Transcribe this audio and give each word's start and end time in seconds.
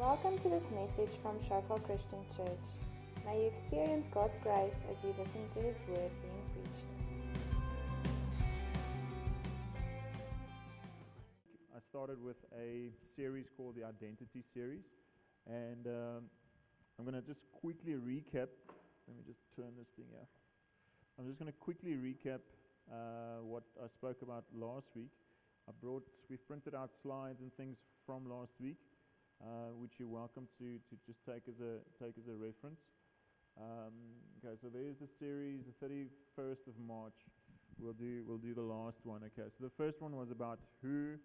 Welcome 0.00 0.38
to 0.38 0.48
this 0.48 0.70
message 0.70 1.10
from 1.20 1.38
Shofar 1.38 1.78
Christian 1.80 2.24
Church. 2.34 2.80
May 3.26 3.42
you 3.42 3.48
experience 3.48 4.08
God's 4.10 4.38
grace 4.38 4.86
as 4.90 5.04
you 5.04 5.14
listen 5.18 5.46
to 5.50 5.58
His 5.58 5.78
word 5.86 6.10
being 6.22 6.42
preached. 6.54 6.94
I 11.76 11.80
started 11.90 12.16
with 12.24 12.38
a 12.58 12.88
series 13.14 13.44
called 13.54 13.76
the 13.76 13.84
Identity 13.84 14.42
Series, 14.54 14.84
and 15.46 15.86
um, 15.86 16.22
I'm 16.98 17.04
going 17.04 17.20
to 17.20 17.28
just 17.28 17.42
quickly 17.52 17.92
recap. 17.92 18.48
Let 19.06 19.18
me 19.18 19.22
just 19.26 19.40
turn 19.54 19.76
this 19.76 19.88
thing 19.96 20.06
here. 20.10 20.26
I'm 21.18 21.26
just 21.26 21.38
going 21.38 21.52
to 21.52 21.58
quickly 21.58 21.92
recap 21.92 22.40
uh, 22.90 23.44
what 23.44 23.64
I 23.78 23.88
spoke 23.88 24.22
about 24.22 24.44
last 24.56 24.86
week. 24.96 25.12
I 25.68 25.72
brought, 25.78 26.06
we've 26.30 26.44
printed 26.48 26.74
out 26.74 26.88
slides 27.02 27.42
and 27.42 27.54
things 27.58 27.76
from 28.06 28.24
last 28.26 28.52
week, 28.62 28.78
uh, 29.42 29.72
which 29.80 29.92
you're 29.98 30.08
welcome 30.08 30.46
to, 30.58 30.76
to 30.88 30.94
just 31.06 31.18
take 31.24 31.48
as 31.48 31.58
a 31.60 31.80
take 31.96 32.14
as 32.20 32.28
a 32.28 32.36
reference. 32.36 32.80
Um, 33.56 33.92
okay, 34.38 34.56
so 34.60 34.68
there's 34.68 34.96
the 35.00 35.08
series, 35.18 35.60
the 35.64 35.76
31st 35.80 36.68
of 36.68 36.76
March. 36.86 37.16
We'll 37.80 37.96
do 37.96 38.22
we'll 38.26 38.38
do 38.38 38.54
the 38.54 38.64
last 38.64 39.00
one. 39.04 39.22
Okay, 39.32 39.48
so 39.48 39.64
the 39.64 39.72
first 39.76 40.00
one 40.00 40.14
was 40.16 40.30
about 40.30 40.58
who 40.82 41.16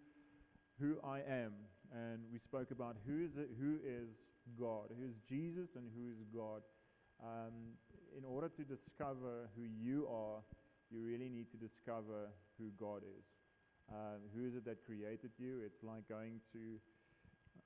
who 0.80 0.96
I 1.04 1.20
am, 1.20 1.52
and 1.92 2.20
we 2.32 2.38
spoke 2.38 2.70
about 2.70 2.96
who 3.06 3.24
is 3.24 3.36
it, 3.36 3.50
who 3.60 3.76
is 3.84 4.08
God, 4.58 4.92
who 4.96 5.04
is 5.04 5.16
Jesus, 5.28 5.68
and 5.76 5.84
who 5.92 6.08
is 6.08 6.20
God. 6.34 6.62
Um, 7.22 7.76
in 8.16 8.24
order 8.24 8.48
to 8.48 8.62
discover 8.64 9.48
who 9.56 9.64
you 9.64 10.08
are, 10.08 10.40
you 10.90 11.00
really 11.00 11.28
need 11.28 11.50
to 11.52 11.56
discover 11.56 12.28
who 12.58 12.68
God 12.78 13.02
is. 13.04 13.24
Uh, 13.88 14.20
who 14.34 14.46
is 14.46 14.54
it 14.54 14.64
that 14.64 14.84
created 14.84 15.30
you? 15.38 15.60
It's 15.64 15.82
like 15.82 16.08
going 16.08 16.40
to. 16.52 16.80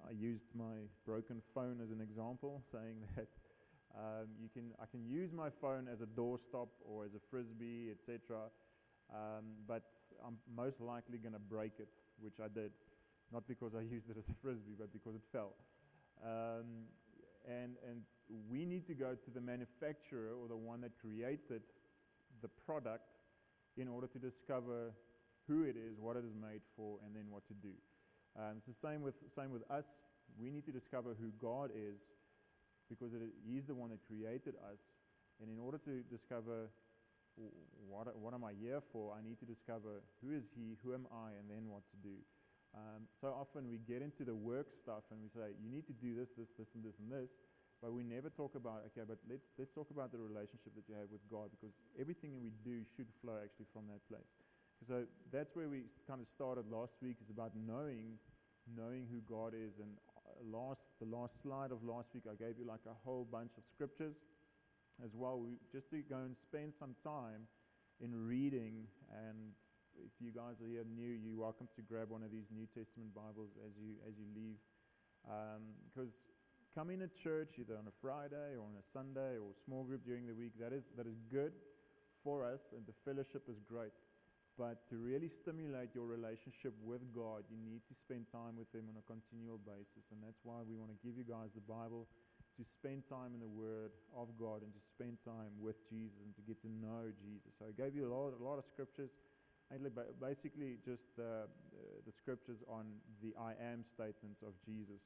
I 0.09 0.13
used 0.13 0.45
my 0.55 0.89
broken 1.07 1.43
phone 1.55 1.81
as 1.83 1.91
an 1.91 2.01
example, 2.01 2.63
saying 2.73 3.05
that 3.17 3.29
um, 3.97 4.29
you 4.41 4.49
can. 4.49 4.71
I 4.81 4.87
can 4.87 5.05
use 5.05 5.31
my 5.33 5.49
phone 5.61 5.89
as 5.93 6.01
a 6.01 6.07
doorstop 6.07 6.69
or 6.87 7.05
as 7.05 7.11
a 7.15 7.23
frisbee, 7.31 7.91
etc. 7.91 8.47
Um, 9.13 9.59
but 9.67 9.83
I'm 10.25 10.39
most 10.55 10.81
likely 10.81 11.19
going 11.19 11.33
to 11.33 11.41
break 11.41 11.73
it, 11.79 11.89
which 12.21 12.39
I 12.43 12.47
did, 12.47 12.71
not 13.33 13.49
because 13.49 13.73
I 13.75 13.81
used 13.95 14.09
it 14.09 14.17
as 14.17 14.29
a 14.31 14.37
frisbee, 14.43 14.77
but 14.79 14.93
because 14.93 15.15
it 15.17 15.23
fell. 15.33 15.55
Um, 16.25 16.87
and 17.49 17.77
and 17.89 18.03
we 18.51 18.65
need 18.65 18.87
to 18.87 18.95
go 18.95 19.15
to 19.15 19.31
the 19.35 19.41
manufacturer 19.41 20.35
or 20.41 20.47
the 20.47 20.57
one 20.57 20.81
that 20.83 20.93
created 21.01 21.63
the 22.43 22.49
product 22.67 23.11
in 23.77 23.89
order 23.89 24.07
to 24.07 24.19
discover 24.19 24.93
who 25.49 25.65
it 25.65 25.75
is, 25.77 25.99
what 25.99 26.17
it 26.17 26.25
is 26.25 26.35
made 26.41 26.61
for, 26.77 26.99
and 27.05 27.15
then 27.15 27.25
what 27.31 27.47
to 27.49 27.55
do. 27.55 27.75
Um, 28.39 28.59
it's 28.59 28.71
the 28.71 28.81
same 28.81 29.03
with, 29.03 29.15
same 29.35 29.51
with 29.51 29.63
us. 29.71 29.85
We 30.39 30.51
need 30.51 30.65
to 30.67 30.73
discover 30.73 31.17
who 31.19 31.31
God 31.43 31.71
is 31.75 31.99
because 32.89 33.15
it, 33.15 33.23
He's 33.47 33.67
the 33.67 33.75
one 33.75 33.91
that 33.91 34.01
created 34.07 34.55
us. 34.63 34.79
And 35.41 35.51
in 35.51 35.59
order 35.59 35.79
to 35.89 36.03
discover 36.11 36.69
what, 37.89 38.13
what 38.19 38.35
am 38.35 38.45
I 38.45 38.53
here 38.59 38.83
for, 38.93 39.15
I 39.17 39.23
need 39.25 39.39
to 39.41 39.49
discover 39.49 40.05
who 40.21 40.37
is 40.37 40.45
He, 40.55 40.77
who 40.85 40.95
am 40.95 41.07
I, 41.11 41.35
and 41.39 41.49
then 41.49 41.71
what 41.71 41.83
to 41.91 41.99
do. 42.03 42.19
Um, 42.71 43.11
so 43.19 43.35
often 43.35 43.67
we 43.67 43.83
get 43.83 44.03
into 44.03 44.23
the 44.23 44.35
work 44.35 44.71
stuff 44.79 45.03
and 45.11 45.19
we 45.19 45.31
say, 45.35 45.51
you 45.59 45.67
need 45.67 45.91
to 45.91 45.97
do 45.97 46.15
this, 46.15 46.31
this, 46.39 46.51
this, 46.55 46.71
and 46.75 46.87
this, 46.87 46.95
and 47.03 47.11
this. 47.11 47.31
But 47.83 47.97
we 47.97 48.05
never 48.05 48.29
talk 48.29 48.55
about, 48.55 48.85
okay, 48.93 49.09
but 49.09 49.19
let's, 49.25 49.49
let's 49.57 49.73
talk 49.73 49.89
about 49.91 50.13
the 50.13 50.21
relationship 50.21 50.77
that 50.77 50.85
you 50.87 50.95
have 51.01 51.09
with 51.11 51.25
God 51.33 51.49
because 51.51 51.73
everything 51.99 52.37
that 52.37 52.45
we 52.45 52.53
do 52.61 52.85
should 52.95 53.09
flow 53.25 53.41
actually 53.41 53.67
from 53.73 53.89
that 53.89 54.05
place. 54.07 54.29
So 54.89 55.05
that's 55.33 55.55
where 55.55 55.69
we 55.69 55.85
kind 56.09 56.21
of 56.21 56.27
started 56.35 56.65
last 56.71 56.97
week 57.03 57.17
is 57.21 57.29
about 57.29 57.53
knowing, 57.55 58.17
knowing 58.77 59.07
who 59.13 59.21
God 59.29 59.53
is. 59.53 59.77
And 59.77 59.93
uh, 60.17 60.41
last, 60.57 60.81
the 61.01 61.07
last 61.07 61.37
slide 61.43 61.71
of 61.71 61.85
last 61.85 62.09
week, 62.15 62.25
I 62.25 62.35
gave 62.35 62.57
you 62.59 62.67
like 62.67 62.81
a 62.89 62.97
whole 63.05 63.29
bunch 63.31 63.53
of 63.59 63.65
scriptures 63.75 64.17
as 65.05 65.11
well, 65.15 65.39
we, 65.41 65.57
just 65.73 65.91
to 65.91 66.01
go 66.09 66.25
and 66.25 66.37
spend 66.49 66.73
some 66.79 66.97
time 67.05 67.49
in 68.01 68.13
reading. 68.13 68.89
And 69.13 69.53
if 69.97 70.13
you 70.21 70.33
guys 70.33 70.61
are 70.65 70.69
here 70.69 70.85
new, 70.85 71.13
you're 71.13 71.37
welcome 71.37 71.69
to 71.77 71.83
grab 71.83 72.09
one 72.09 72.23
of 72.23 72.33
these 72.33 72.49
New 72.53 72.67
Testament 72.73 73.13
Bibles 73.15 73.53
as 73.65 73.73
you 73.77 74.01
as 74.09 74.17
you 74.17 74.29
leave, 74.33 74.61
because 75.89 76.13
um, 76.13 76.77
coming 76.77 77.01
to 77.01 77.09
church 77.21 77.61
either 77.61 77.77
on 77.77 77.89
a 77.89 77.97
Friday 78.01 78.57
or 78.57 78.65
on 78.65 78.77
a 78.81 78.85
Sunday 78.93 79.37
or 79.37 79.53
small 79.65 79.85
group 79.85 80.05
during 80.05 80.27
the 80.27 80.35
week 80.35 80.53
that 80.61 80.73
is 80.73 80.85
that 80.97 81.07
is 81.07 81.21
good 81.33 81.53
for 82.25 82.45
us, 82.45 82.61
and 82.77 82.85
the 82.87 82.97
fellowship 83.05 83.45
is 83.49 83.57
great. 83.69 83.93
But 84.61 84.85
to 84.93 85.01
really 85.01 85.33
stimulate 85.33 85.97
your 85.97 86.05
relationship 86.05 86.77
with 86.85 87.01
God, 87.17 87.49
you 87.49 87.57
need 87.65 87.81
to 87.89 87.97
spend 87.97 88.29
time 88.29 88.61
with 88.61 88.69
Him 88.77 88.93
on 88.93 89.01
a 89.01 89.05
continual 89.09 89.57
basis. 89.57 90.05
And 90.13 90.21
that's 90.21 90.37
why 90.45 90.61
we 90.69 90.77
want 90.77 90.93
to 90.93 91.01
give 91.01 91.17
you 91.17 91.25
guys 91.25 91.49
the 91.57 91.65
Bible 91.65 92.05
to 92.61 92.63
spend 92.77 93.09
time 93.09 93.33
in 93.33 93.41
the 93.41 93.49
Word 93.49 93.97
of 94.13 94.29
God 94.37 94.61
and 94.61 94.69
to 94.69 94.83
spend 94.93 95.17
time 95.25 95.49
with 95.57 95.81
Jesus 95.89 96.21
and 96.21 96.37
to 96.37 96.45
get 96.45 96.61
to 96.61 96.69
know 96.69 97.09
Jesus. 97.25 97.57
So 97.57 97.73
I 97.73 97.75
gave 97.75 97.97
you 97.97 98.05
a 98.05 98.13
lot, 98.13 98.37
a 98.37 98.45
lot 98.45 98.61
of 98.61 98.69
scriptures. 98.69 99.09
Basically, 100.21 100.77
just 100.85 101.09
uh, 101.17 101.49
the 102.05 102.13
scriptures 102.13 102.61
on 102.69 102.85
the 103.25 103.33
I 103.41 103.57
am 103.65 103.81
statements 103.97 104.45
of 104.45 104.53
Jesus, 104.61 105.01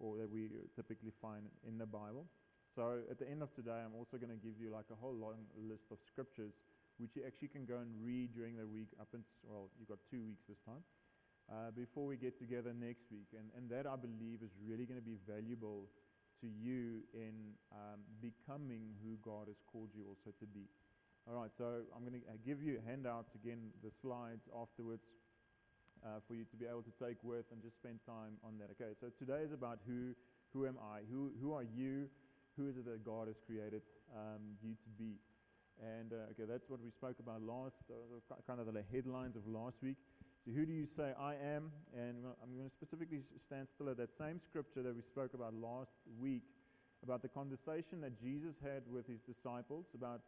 or 0.00 0.16
that 0.16 0.32
we 0.32 0.48
typically 0.72 1.12
find 1.20 1.44
in 1.68 1.76
the 1.76 1.84
Bible. 1.84 2.24
So 2.72 3.04
at 3.12 3.20
the 3.20 3.28
end 3.28 3.44
of 3.44 3.52
today, 3.52 3.84
I'm 3.84 3.92
also 3.92 4.16
going 4.16 4.32
to 4.32 4.40
give 4.40 4.56
you 4.56 4.72
like 4.72 4.88
a 4.88 4.96
whole 4.96 5.12
long 5.12 5.44
list 5.60 5.92
of 5.92 6.00
scriptures 6.08 6.56
which 6.98 7.16
you 7.16 7.22
actually 7.26 7.48
can 7.48 7.64
go 7.64 7.78
and 7.78 7.90
read 8.02 8.32
during 8.34 8.56
the 8.56 8.66
week 8.66 8.88
up 9.00 9.08
until, 9.12 9.34
well, 9.42 9.66
you've 9.78 9.88
got 9.88 9.98
two 10.10 10.22
weeks 10.22 10.44
this 10.48 10.60
time, 10.64 10.82
uh, 11.50 11.70
before 11.74 12.06
we 12.06 12.16
get 12.16 12.38
together 12.38 12.72
next 12.72 13.10
week. 13.10 13.28
And, 13.34 13.50
and 13.56 13.68
that, 13.70 13.90
I 13.90 13.96
believe, 13.96 14.42
is 14.42 14.54
really 14.62 14.86
going 14.86 15.00
to 15.00 15.04
be 15.04 15.18
valuable 15.26 15.90
to 16.40 16.46
you 16.46 17.02
in 17.12 17.54
um, 17.72 18.00
becoming 18.20 18.94
who 19.02 19.18
God 19.22 19.48
has 19.48 19.58
called 19.70 19.90
you 19.94 20.06
also 20.06 20.30
to 20.38 20.46
be. 20.46 20.66
All 21.26 21.40
right, 21.40 21.50
so 21.56 21.88
I'm 21.96 22.04
going 22.04 22.20
to 22.20 22.26
uh, 22.28 22.36
give 22.44 22.60
you 22.60 22.78
handouts 22.84 23.32
again, 23.34 23.72
the 23.82 23.90
slides 24.02 24.44
afterwards, 24.52 25.08
uh, 26.04 26.20
for 26.28 26.34
you 26.34 26.44
to 26.44 26.56
be 26.56 26.66
able 26.68 26.84
to 26.84 26.92
take 27.00 27.16
with 27.24 27.48
and 27.50 27.62
just 27.64 27.80
spend 27.80 27.96
time 28.04 28.36
on 28.44 28.60
that. 28.60 28.68
Okay, 28.76 28.92
so 29.00 29.08
today 29.16 29.40
is 29.40 29.52
about 29.52 29.80
who, 29.88 30.12
who 30.52 30.66
am 30.66 30.76
I? 30.76 31.00
Who, 31.08 31.32
who 31.40 31.54
are 31.54 31.64
you? 31.64 32.12
Who 32.56 32.68
is 32.68 32.76
it 32.76 32.84
that 32.84 33.04
God 33.04 33.26
has 33.26 33.40
created 33.40 33.80
um, 34.12 34.54
you 34.62 34.76
to 34.76 34.90
be? 34.98 35.16
And 35.82 36.12
uh, 36.12 36.30
okay, 36.32 36.46
that's 36.46 36.68
what 36.68 36.80
we 36.82 36.90
spoke 36.90 37.18
about 37.18 37.42
last, 37.42 37.82
uh, 37.90 38.34
kind 38.46 38.60
of 38.60 38.66
the 38.72 38.84
headlines 38.92 39.34
of 39.36 39.42
last 39.46 39.76
week. 39.82 39.96
So, 40.44 40.52
who 40.52 40.66
do 40.66 40.72
you 40.72 40.86
say 40.96 41.12
I 41.18 41.34
am? 41.34 41.72
And 41.96 42.26
I'm 42.42 42.52
going 42.54 42.70
to 42.70 42.76
specifically 42.76 43.24
stand 43.46 43.66
still 43.74 43.90
at 43.90 43.96
that 43.98 44.10
same 44.18 44.40
scripture 44.44 44.82
that 44.82 44.94
we 44.94 45.02
spoke 45.02 45.34
about 45.34 45.54
last 45.54 45.96
week 46.20 46.42
about 47.04 47.20
the 47.20 47.28
conversation 47.28 48.00
that 48.00 48.16
Jesus 48.18 48.56
had 48.64 48.80
with 48.88 49.06
his 49.06 49.20
disciples, 49.28 49.84
about 49.94 50.24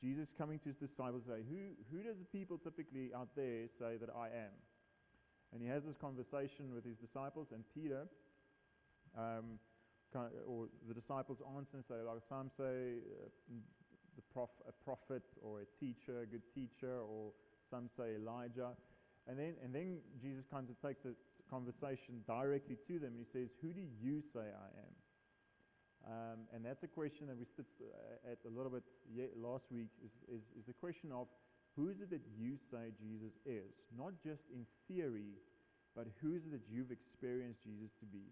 Jesus 0.00 0.30
coming 0.38 0.62
to 0.62 0.70
his 0.70 0.78
disciples 0.78 1.26
and 1.26 1.34
say, 1.34 1.42
who, 1.50 1.74
who 1.90 2.06
does 2.06 2.14
the 2.22 2.30
people 2.30 2.56
typically 2.62 3.10
out 3.10 3.28
there 3.34 3.66
say 3.82 3.98
that 3.98 4.14
I 4.14 4.30
am? 4.30 4.54
And 5.52 5.60
he 5.60 5.68
has 5.68 5.82
this 5.82 5.98
conversation 5.98 6.70
with 6.74 6.86
his 6.86 6.96
disciples, 7.02 7.48
and 7.52 7.62
Peter, 7.74 8.06
um, 9.18 9.58
or 10.46 10.70
the 10.86 10.94
disciples 10.94 11.38
answer 11.58 11.74
and 11.74 11.84
say, 11.90 11.98
like 12.06 12.22
some 12.30 12.50
say, 12.54 13.02
uh, 13.22 13.54
the 14.16 14.22
prof, 14.32 14.50
a 14.68 14.72
prophet 14.84 15.22
or 15.42 15.60
a 15.60 15.68
teacher, 15.78 16.22
a 16.22 16.26
good 16.26 16.42
teacher, 16.54 17.00
or 17.00 17.32
some 17.70 17.88
say 17.96 18.16
Elijah. 18.16 18.72
And 19.26 19.38
then, 19.38 19.54
and 19.62 19.74
then 19.74 19.98
Jesus 20.20 20.44
kind 20.50 20.68
of 20.68 20.76
takes 20.80 21.04
a 21.04 21.14
conversation 21.50 22.22
directly 22.26 22.76
to 22.88 22.98
them 22.98 23.16
and 23.16 23.20
he 23.20 23.28
says, 23.32 23.48
Who 23.62 23.72
do 23.72 23.80
you 23.80 24.22
say 24.32 24.44
I 24.44 24.70
am? 24.78 24.94
Um, 26.04 26.38
and 26.52 26.60
that's 26.64 26.82
a 26.84 26.92
question 26.92 27.26
that 27.28 27.38
we 27.38 27.48
stood 27.48 27.64
at 28.28 28.36
a 28.44 28.52
little 28.52 28.70
bit 28.70 28.84
last 29.40 29.64
week 29.72 29.88
is, 30.04 30.12
is, 30.28 30.44
is 30.52 30.64
the 30.68 30.76
question 30.76 31.08
of 31.12 31.28
who 31.76 31.88
is 31.88 31.96
it 32.00 32.10
that 32.10 32.20
you 32.36 32.60
say 32.70 32.92
Jesus 33.00 33.32
is? 33.46 33.72
Not 33.96 34.12
just 34.22 34.44
in 34.52 34.68
theory, 34.86 35.40
but 35.96 36.06
who 36.20 36.36
is 36.36 36.44
it 36.44 36.52
that 36.52 36.66
you've 36.68 36.92
experienced 36.92 37.64
Jesus 37.64 37.90
to 38.00 38.06
be? 38.06 38.30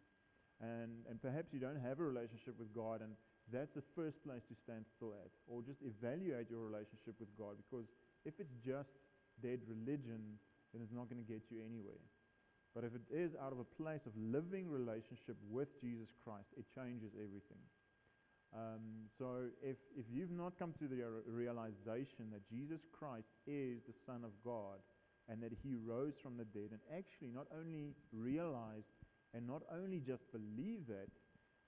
And, 0.61 1.03
and 1.09 1.17
perhaps 1.19 1.51
you 1.51 1.59
don't 1.59 1.81
have 1.81 1.99
a 1.99 2.05
relationship 2.05 2.55
with 2.59 2.71
God 2.75 3.01
and 3.01 3.17
that's 3.51 3.75
the 3.75 3.83
first 3.97 4.23
place 4.23 4.45
to 4.47 4.55
stand 4.55 4.87
still 4.87 5.17
at. 5.19 5.33
Or 5.51 5.63
just 5.63 5.83
evaluate 5.83 6.47
your 6.47 6.63
relationship 6.63 7.19
with 7.19 7.33
God 7.35 7.59
because 7.59 7.91
if 8.23 8.39
it's 8.39 8.55
just 8.63 8.95
dead 9.43 9.61
religion, 9.67 10.39
then 10.71 10.81
it's 10.83 10.95
not 10.95 11.11
going 11.11 11.19
to 11.19 11.27
get 11.27 11.51
you 11.51 11.59
anywhere. 11.65 11.99
But 12.75 12.85
if 12.85 12.95
it 12.97 13.05
is 13.13 13.33
out 13.37 13.53
of 13.53 13.61
a 13.61 13.69
place 13.77 14.07
of 14.07 14.17
living 14.17 14.71
relationship 14.71 15.37
with 15.51 15.69
Jesus 15.81 16.09
Christ, 16.25 16.49
it 16.57 16.65
changes 16.73 17.13
everything. 17.19 17.61
Um, 18.53 19.09
so 19.19 19.49
if, 19.63 19.77
if 19.97 20.05
you've 20.13 20.31
not 20.33 20.59
come 20.59 20.73
to 20.79 20.89
the 20.89 21.05
realization 21.27 22.29
that 22.33 22.49
Jesus 22.49 22.81
Christ 22.93 23.29
is 23.47 23.81
the 23.89 23.97
Son 24.05 24.25
of 24.25 24.33
God 24.45 24.81
and 25.29 25.43
that 25.43 25.53
he 25.63 25.75
rose 25.75 26.13
from 26.23 26.37
the 26.37 26.45
dead 26.45 26.73
and 26.73 26.81
actually 26.93 27.33
not 27.33 27.47
only 27.53 27.93
realized 28.13 28.93
and 29.33 29.47
not 29.47 29.63
only 29.73 30.01
just 30.01 30.25
believe 30.33 30.87
that, 30.89 31.09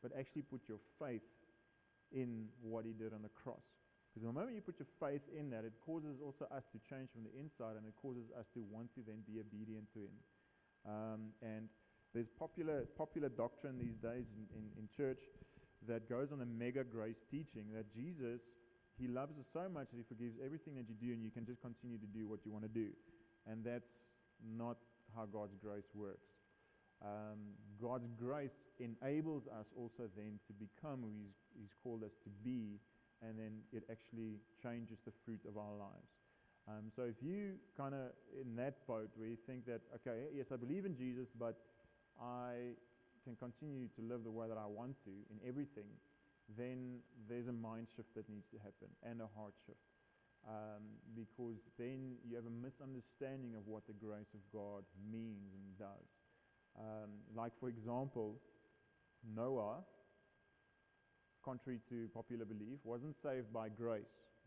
but 0.03 0.13
actually 0.19 0.43
put 0.43 0.61
your 0.69 0.81
faith 1.01 1.25
in 2.15 2.47
what 2.63 2.87
he 2.87 2.95
did 2.95 3.13
on 3.13 3.21
the 3.27 3.35
cross. 3.35 3.67
Because 4.15 4.31
the 4.31 4.33
moment 4.33 4.55
you 4.55 4.63
put 4.63 4.79
your 4.79 4.89
faith 5.03 5.27
in 5.35 5.51
that, 5.51 5.67
it 5.67 5.75
causes 5.83 6.23
also 6.23 6.47
us 6.55 6.63
to 6.71 6.79
change 6.87 7.11
from 7.11 7.27
the 7.27 7.35
inside 7.35 7.75
and 7.75 7.83
it 7.83 7.99
causes 7.99 8.31
us 8.39 8.47
to 8.55 8.63
want 8.71 8.95
to 8.95 9.03
then 9.03 9.27
be 9.27 9.43
obedient 9.43 9.91
to 9.91 10.07
him. 10.07 10.17
Um, 10.87 11.21
and 11.43 11.67
there's 12.15 12.31
popular, 12.39 12.87
popular 12.95 13.29
doctrine 13.29 13.75
these 13.75 13.99
days 13.99 14.31
in, 14.39 14.47
in, 14.55 14.65
in 14.79 14.85
church 14.87 15.19
that 15.91 16.09
goes 16.09 16.31
on 16.31 16.41
a 16.41 16.47
mega 16.47 16.85
grace 16.85 17.19
teaching 17.31 17.75
that 17.75 17.91
Jesus, 17.93 18.41
He 18.97 19.09
loves 19.09 19.35
us 19.35 19.51
so 19.53 19.67
much 19.67 19.91
that 19.91 19.99
He 19.99 20.07
forgives 20.07 20.39
everything 20.39 20.79
that 20.79 20.87
you 20.87 20.95
do 20.95 21.13
and 21.13 21.27
you 21.27 21.35
can 21.35 21.45
just 21.45 21.61
continue 21.61 21.99
to 21.99 22.07
do 22.07 22.31
what 22.31 22.41
you 22.47 22.53
want 22.53 22.65
to 22.65 22.71
do. 22.73 22.95
And 23.51 23.65
that's 23.65 23.91
not 24.41 24.79
how 25.11 25.27
God's 25.27 25.59
grace 25.59 25.91
works. 25.95 26.31
Um, 27.03 27.59
God's 27.83 28.09
grace 28.17 28.55
enables 28.79 29.45
us 29.49 29.67
also 29.77 30.09
then 30.17 30.39
to 30.47 30.53
become 30.55 31.03
who 31.03 31.11
he's, 31.11 31.35
he's 31.59 31.75
called 31.83 32.03
us 32.03 32.13
to 32.25 32.31
be, 32.43 32.81
and 33.23 33.39
then 33.39 33.63
it 33.73 33.85
actually 33.91 34.41
changes 34.63 34.99
the 35.05 35.13
fruit 35.25 35.41
of 35.49 35.57
our 35.57 35.75
lives. 35.79 36.11
Um, 36.67 36.89
so 36.97 37.03
if 37.03 37.21
you 37.21 37.61
kind 37.77 37.95
of 37.95 38.13
in 38.41 38.57
that 38.57 38.87
boat 38.87 39.11
where 39.17 39.29
you 39.29 39.37
think 39.47 39.67
that, 39.67 39.83
okay, 39.97 40.33
yes, 40.35 40.47
I 40.53 40.57
believe 40.57 40.87
in 40.87 40.97
Jesus, 40.97 41.29
but 41.39 41.61
I 42.21 42.73
can 43.25 43.37
continue 43.37 43.89
to 43.97 44.01
live 44.03 44.25
the 44.25 44.31
way 44.31 44.49
that 44.49 44.57
I 44.57 44.67
want 44.67 44.97
to 45.05 45.13
in 45.29 45.41
everything, 45.47 45.89
then 46.57 47.01
there's 47.29 47.49
a 47.49 47.53
mind 47.53 47.89
shift 47.97 48.15
that 48.17 48.29
needs 48.29 48.49
to 48.53 48.59
happen 48.59 48.89
and 49.03 49.21
a 49.21 49.29
heart 49.37 49.55
shift. 49.67 49.81
Um, 50.45 51.01
because 51.17 51.57
then 51.79 52.21
you 52.29 52.37
have 52.37 52.45
a 52.45 52.53
misunderstanding 52.53 53.57
of 53.57 53.67
what 53.67 53.87
the 53.87 53.97
grace 53.97 54.29
of 54.37 54.41
God 54.53 54.85
means 55.11 55.57
and 55.57 55.65
does. 55.79 56.09
Um, 56.77 57.11
like, 57.35 57.53
for 57.59 57.69
example, 57.69 58.37
Noah, 59.25 59.81
contrary 61.45 61.81
to 61.89 62.09
popular 62.15 62.45
belief, 62.45 62.79
wasn't 62.85 63.15
saved 63.23 63.53
by 63.53 63.69
grace. 63.69 64.05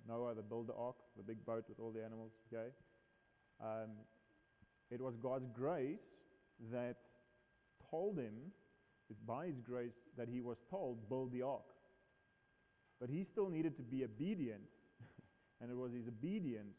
Noah, 0.08 0.36
the 0.36 0.42
builder 0.42 0.74
ark, 0.78 0.96
the 1.16 1.24
big 1.24 1.46
boat 1.46 1.66
with 1.68 1.80
all 1.80 1.92
the 1.92 2.04
animals, 2.04 2.32
okay? 2.52 2.70
Um, 3.62 3.92
it 4.90 5.02
was 5.02 5.16
God's 5.18 5.48
grace 5.54 6.00
that 6.72 6.98
told 7.92 8.18
him, 8.18 8.34
it's 9.10 9.20
by 9.20 9.48
his 9.48 9.60
grace 9.60 9.98
that 10.18 10.28
he 10.28 10.42
was 10.42 10.58
told, 10.70 11.10
build 11.10 11.32
the 11.32 11.42
ark. 11.42 11.74
But 13.00 13.10
he 13.10 13.24
still 13.24 13.50
needed 13.50 13.76
to 13.78 13.84
be 13.84 14.04
obedient, 14.04 14.62
and 15.62 15.70
it 15.70 15.78
was 15.78 15.92
his 15.94 16.08
obedience 16.08 16.78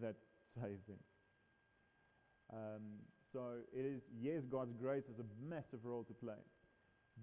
that 0.00 0.14
saved 0.60 0.88
him. 0.88 0.98
Um, 2.52 2.82
so 3.32 3.40
it 3.72 3.84
is, 3.84 4.02
yes, 4.20 4.42
God's 4.50 4.72
grace 4.80 5.04
has 5.08 5.18
a 5.18 5.48
massive 5.48 5.84
role 5.84 6.04
to 6.04 6.14
play, 6.14 6.40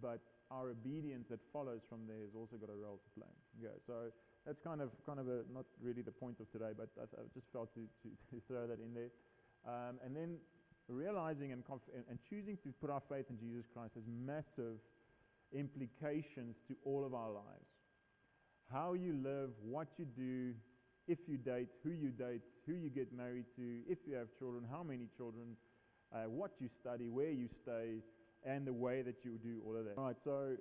but 0.01 0.19
our 0.53 0.69
obedience 0.69 1.25
that 1.29 1.39
follows 1.51 1.81
from 1.89 2.05
there 2.05 2.21
has 2.21 2.37
also 2.37 2.61
got 2.61 2.69
a 2.69 2.77
role 2.77 3.01
to 3.01 3.09
play. 3.17 3.33
Okay, 3.57 3.73
so 3.89 4.13
that's 4.45 4.61
kind 4.61 4.81
of 4.81 4.93
kind 5.05 5.19
of 5.19 5.27
a 5.27 5.41
not 5.49 5.65
really 5.81 6.05
the 6.05 6.13
point 6.13 6.37
of 6.39 6.45
today, 6.53 6.77
but 6.77 6.89
I, 7.01 7.09
I 7.17 7.25
just 7.33 7.49
felt 7.51 7.73
to, 7.73 7.81
to, 7.81 8.07
to, 8.29 8.41
throw 8.47 8.67
that 8.67 8.77
in 8.77 8.93
there. 8.93 9.09
Um, 9.65 9.97
and 10.05 10.15
then 10.15 10.37
realizing 10.87 11.51
and, 11.51 11.65
conf- 11.65 11.89
and 12.09 12.19
choosing 12.29 12.57
to 12.63 12.69
put 12.81 12.89
our 12.89 13.01
faith 13.09 13.25
in 13.29 13.39
Jesus 13.39 13.65
Christ 13.73 13.95
has 13.95 14.03
massive 14.05 14.77
implications 15.53 16.57
to 16.67 16.75
all 16.85 17.05
of 17.05 17.13
our 17.13 17.31
lives. 17.31 17.71
How 18.71 18.93
you 18.93 19.17
live, 19.23 19.51
what 19.63 19.87
you 19.97 20.05
do, 20.05 20.53
if 21.07 21.19
you 21.27 21.37
date, 21.37 21.69
who 21.83 21.91
you 21.91 22.09
date, 22.09 22.41
who 22.65 22.73
you 22.73 22.89
get 22.89 23.13
married 23.13 23.45
to, 23.55 23.79
if 23.87 23.99
you 24.07 24.15
have 24.15 24.27
children, 24.37 24.63
how 24.69 24.83
many 24.83 25.07
children, 25.15 25.55
uh, 26.13 26.23
what 26.29 26.51
you 26.59 26.69
study, 26.81 27.07
where 27.07 27.31
you 27.31 27.49
stay, 27.61 27.99
and 28.45 28.67
the 28.67 28.73
way 28.73 29.01
that 29.01 29.23
you 29.23 29.39
do 29.39 29.61
all 29.65 29.75
of 29.75 29.85
that. 29.85 29.97
All 29.97 30.05
right, 30.05 30.19
so, 30.23 30.55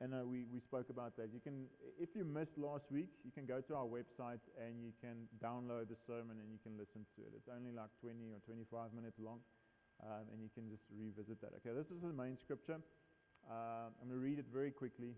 and 0.00 0.12
uh, 0.12 0.24
we, 0.24 0.44
we 0.52 0.60
spoke 0.60 0.90
about 0.90 1.16
that. 1.16 1.32
You 1.32 1.40
can, 1.40 1.66
if 1.98 2.12
you 2.14 2.24
missed 2.24 2.56
last 2.56 2.84
week, 2.92 3.08
you 3.24 3.32
can 3.32 3.46
go 3.46 3.60
to 3.60 3.72
our 3.74 3.88
website 3.88 4.44
and 4.60 4.84
you 4.84 4.92
can 5.00 5.24
download 5.40 5.88
the 5.88 5.96
sermon 6.06 6.36
and 6.36 6.48
you 6.52 6.60
can 6.62 6.76
listen 6.76 7.08
to 7.16 7.24
it. 7.24 7.32
It's 7.36 7.48
only 7.48 7.72
like 7.72 7.88
20 8.00 8.14
or 8.36 8.40
25 8.44 8.92
minutes 8.92 9.16
long, 9.18 9.40
um, 10.04 10.28
and 10.32 10.42
you 10.42 10.52
can 10.52 10.68
just 10.68 10.84
revisit 10.92 11.40
that. 11.40 11.56
Okay, 11.64 11.72
this 11.72 11.88
is 11.88 12.04
the 12.04 12.12
main 12.12 12.36
scripture. 12.36 12.80
Uh, 13.48 13.88
I'm 14.02 14.08
going 14.08 14.18
to 14.18 14.24
read 14.24 14.38
it 14.38 14.46
very 14.52 14.70
quickly 14.70 15.14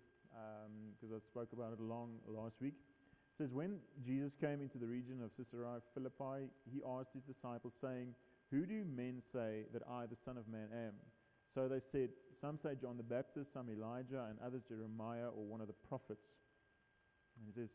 because 0.95 1.11
um, 1.11 1.17
I 1.17 1.21
spoke 1.25 1.51
about 1.53 1.73
it 1.73 1.81
long 1.81 2.21
last 2.29 2.61
week. 2.61 2.75
It 2.77 3.45
says, 3.45 3.51
When 3.53 3.79
Jesus 4.05 4.33
came 4.41 4.61
into 4.61 4.79
the 4.79 4.87
region 4.87 5.23
of 5.25 5.31
Caesarea 5.37 5.81
Philippi, 5.95 6.51
he 6.71 6.81
asked 6.87 7.15
his 7.15 7.25
disciples, 7.25 7.73
saying, 7.81 8.15
Who 8.51 8.67
do 8.67 8.85
men 8.85 9.23
say 9.33 9.67
that 9.73 9.83
I, 9.89 10.07
the 10.07 10.19
Son 10.25 10.37
of 10.37 10.47
Man, 10.49 10.69
am? 10.75 10.95
So 11.55 11.69
they 11.69 11.81
said, 11.93 12.11
Some 12.41 12.59
say 12.63 12.71
John 12.81 12.97
the 12.97 13.03
Baptist, 13.03 13.53
some 13.53 13.69
Elijah, 13.71 14.27
and 14.29 14.39
others 14.45 14.63
Jeremiah 14.69 15.29
or 15.29 15.45
one 15.45 15.61
of 15.61 15.67
the 15.67 15.79
prophets. 15.89 16.27
And 17.39 17.47
he 17.47 17.53
says, 17.53 17.69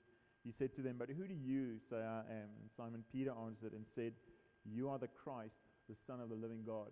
He 0.43 0.51
said 0.57 0.75
to 0.75 0.81
them, 0.81 0.95
But 0.97 1.09
who 1.09 1.27
do 1.27 1.33
you 1.33 1.79
say 1.89 1.97
I 1.97 2.19
am? 2.29 2.49
And 2.61 2.69
Simon 2.75 3.03
Peter 3.11 3.31
answered 3.31 3.73
and 3.73 3.85
said, 3.95 4.13
You 4.65 4.89
are 4.89 4.99
the 4.99 5.09
Christ, 5.09 5.55
the 5.89 5.95
Son 6.07 6.19
of 6.19 6.29
the 6.29 6.35
living 6.35 6.63
God. 6.65 6.91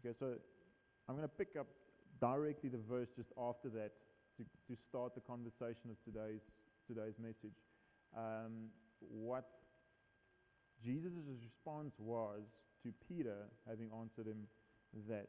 Okay, 0.00 0.14
so 0.18 0.34
I'm 1.08 1.16
going 1.16 1.28
to 1.28 1.36
pick 1.36 1.56
up 1.58 1.66
directly 2.20 2.68
the 2.68 2.80
verse 2.88 3.08
just 3.16 3.30
after 3.38 3.68
that 3.70 3.92
to, 4.36 4.44
to 4.68 4.76
start 4.88 5.14
the 5.14 5.20
conversation 5.20 5.90
of 5.90 5.96
today's, 6.04 6.44
today's 6.88 7.14
message. 7.18 7.56
Um, 8.16 8.68
what 9.00 9.44
Jesus' 10.84 11.12
response 11.26 11.94
was 11.98 12.42
to 12.82 12.92
Peter 13.08 13.48
having 13.68 13.88
answered 13.98 14.26
him 14.26 14.46
that. 15.08 15.28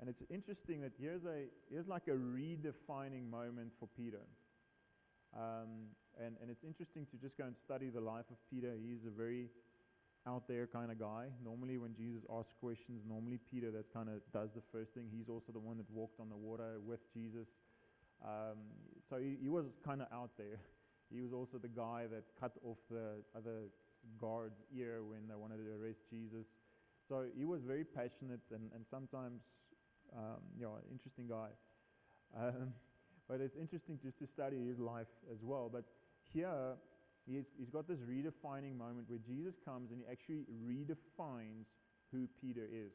And 0.00 0.08
it's 0.08 0.22
interesting 0.30 0.80
that 0.82 0.92
here's, 1.00 1.24
a, 1.24 1.46
here's 1.70 1.86
like 1.88 2.08
a 2.08 2.16
redefining 2.16 3.30
moment 3.30 3.72
for 3.78 3.88
Peter. 3.96 4.26
Um, 5.34 5.90
and, 6.18 6.36
and 6.40 6.50
it's 6.50 6.64
interesting 6.64 7.06
to 7.10 7.16
just 7.16 7.36
go 7.36 7.44
and 7.44 7.54
study 7.64 7.90
the 7.90 8.00
life 8.00 8.26
of 8.30 8.36
Peter. 8.50 8.74
He's 8.78 9.04
a 9.06 9.10
very 9.10 9.50
out 10.26 10.48
there 10.48 10.66
kind 10.66 10.90
of 10.90 10.98
guy. 10.98 11.26
Normally, 11.44 11.76
when 11.76 11.94
Jesus 11.94 12.22
asks 12.32 12.54
questions, 12.60 13.02
normally 13.06 13.38
Peter 13.50 13.70
that 13.72 13.92
kind 13.92 14.08
of 14.08 14.20
does 14.32 14.50
the 14.54 14.62
first 14.72 14.92
thing. 14.94 15.06
He's 15.12 15.28
also 15.28 15.52
the 15.52 15.60
one 15.60 15.76
that 15.76 15.90
walked 15.90 16.18
on 16.20 16.28
the 16.28 16.36
water 16.36 16.80
with 16.84 17.00
Jesus. 17.12 17.48
Um, 18.24 18.56
so 19.10 19.16
he, 19.16 19.36
he 19.42 19.48
was 19.48 19.66
kind 19.84 20.00
of 20.00 20.08
out 20.12 20.30
there. 20.38 20.60
He 21.12 21.20
was 21.20 21.32
also 21.32 21.58
the 21.58 21.68
guy 21.68 22.06
that 22.10 22.24
cut 22.40 22.52
off 22.64 22.78
the 22.90 23.20
other 23.36 23.68
guard's 24.18 24.60
ear 24.74 25.04
when 25.04 25.28
they 25.28 25.34
wanted 25.34 25.58
to 25.58 25.70
arrest 25.76 26.00
Jesus. 26.10 26.46
So 27.08 27.26
he 27.36 27.44
was 27.44 27.60
very 27.62 27.84
passionate 27.84 28.40
and, 28.50 28.70
and 28.74 28.84
sometimes 28.90 29.42
um, 30.16 30.40
you 30.56 30.64
know, 30.64 30.78
interesting 30.90 31.28
guy. 31.28 31.50
Um, 32.36 32.72
but 33.28 33.40
it's 33.40 33.56
interesting 33.56 33.98
just 34.02 34.18
to 34.18 34.26
study 34.26 34.64
his 34.66 34.78
life 34.78 35.10
as 35.32 35.38
well. 35.42 35.70
But 35.72 35.84
here, 36.32 36.78
he's, 37.26 37.44
he's 37.58 37.70
got 37.70 37.88
this 37.88 37.98
redefining 38.00 38.76
moment 38.76 39.08
where 39.08 39.20
Jesus 39.26 39.54
comes 39.64 39.90
and 39.90 40.00
he 40.00 40.06
actually 40.10 40.46
redefines 40.66 41.66
who 42.12 42.28
Peter 42.40 42.64
is. 42.70 42.92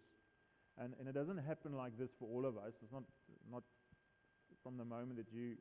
And, 0.80 0.94
and 1.00 1.10
it 1.10 1.14
doesn't 1.14 1.40
happen 1.44 1.76
like 1.76 1.98
this 2.00 2.10
for 2.20 2.28
all 2.32 2.46
of 2.46 2.56
us. 2.56 2.72
It's 2.82 2.94
not, 2.94 3.04
not 3.52 3.64
from 4.64 4.78
the 4.78 4.86
moment 4.86 5.18
that 5.18 5.28
you 5.34 5.56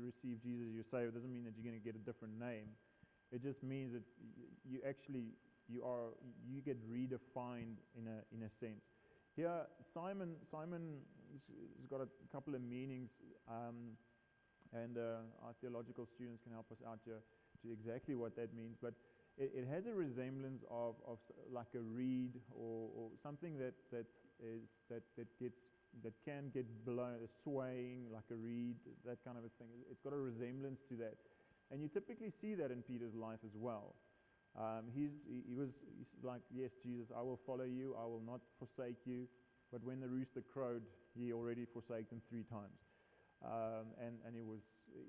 receive 0.00 0.42
Jesus, 0.42 0.72
you're 0.72 0.88
saved. 0.88 1.12
It 1.12 1.14
doesn't 1.14 1.32
mean 1.32 1.44
that 1.44 1.52
you're 1.56 1.68
going 1.68 1.78
to 1.78 1.84
get 1.84 1.96
a 1.96 2.04
different 2.04 2.38
name. 2.40 2.72
It 3.32 3.42
just 3.42 3.62
means 3.62 3.92
that 3.92 4.04
you 4.64 4.80
actually 4.86 5.32
you 5.68 5.82
are 5.84 6.12
you 6.44 6.60
get 6.60 6.76
redefined 6.84 7.80
in 7.96 8.04
a 8.04 8.20
in 8.34 8.44
a 8.44 8.50
sense. 8.60 8.84
Here, 9.36 9.64
Simon, 9.94 10.36
Simon 10.50 11.00
has 11.32 11.86
got 11.88 12.00
a 12.00 12.08
couple 12.30 12.54
of 12.54 12.60
meanings, 12.60 13.10
um, 13.48 13.96
and 14.74 14.98
uh, 14.98 15.24
our 15.44 15.54
theological 15.60 16.06
students 16.06 16.42
can 16.42 16.52
help 16.52 16.66
us 16.70 16.78
out 16.86 16.98
here 17.04 17.20
to 17.62 17.72
exactly 17.72 18.14
what 18.14 18.36
that 18.36 18.54
means. 18.54 18.76
But 18.80 18.92
it, 19.38 19.52
it 19.56 19.68
has 19.72 19.86
a 19.86 19.94
resemblance 19.94 20.62
of, 20.70 20.96
of 21.08 21.18
like 21.50 21.72
a 21.74 21.80
reed 21.80 22.40
or, 22.50 22.90
or 22.94 23.08
something 23.22 23.56
that, 23.58 23.72
that 23.90 24.04
is 24.38 24.68
that, 24.90 25.02
that 25.16 25.28
gets 25.40 25.56
that 26.02 26.12
can 26.24 26.50
get 26.52 26.64
blown, 26.84 27.16
swaying 27.44 28.08
like 28.12 28.24
a 28.32 28.34
reed, 28.34 28.76
that 29.04 29.18
kind 29.24 29.36
of 29.36 29.44
a 29.44 29.52
thing. 29.60 29.68
It's 29.90 30.00
got 30.00 30.12
a 30.12 30.20
resemblance 30.20 30.80
to 30.88 30.96
that, 30.96 31.16
and 31.70 31.82
you 31.82 31.88
typically 31.88 32.32
see 32.40 32.54
that 32.54 32.70
in 32.70 32.82
Peter's 32.82 33.14
life 33.14 33.40
as 33.44 33.52
well. 33.54 33.94
Um, 34.58 34.84
he's, 34.94 35.10
he, 35.26 35.42
he 35.48 35.54
was 35.54 35.70
he's 35.96 36.06
like, 36.22 36.42
Yes, 36.52 36.70
Jesus, 36.82 37.06
I 37.16 37.22
will 37.22 37.40
follow 37.46 37.64
you. 37.64 37.96
I 37.98 38.04
will 38.04 38.22
not 38.24 38.40
forsake 38.58 38.98
you. 39.04 39.26
But 39.72 39.82
when 39.84 40.00
the 40.00 40.08
rooster 40.08 40.42
crowed, 40.52 40.82
he 41.16 41.32
already 41.32 41.64
forsaken 41.64 42.20
three 42.28 42.44
times. 42.44 42.76
Um, 43.44 43.96
and, 43.98 44.16
and 44.26 44.36
he 44.36 44.42
was, 44.42 44.60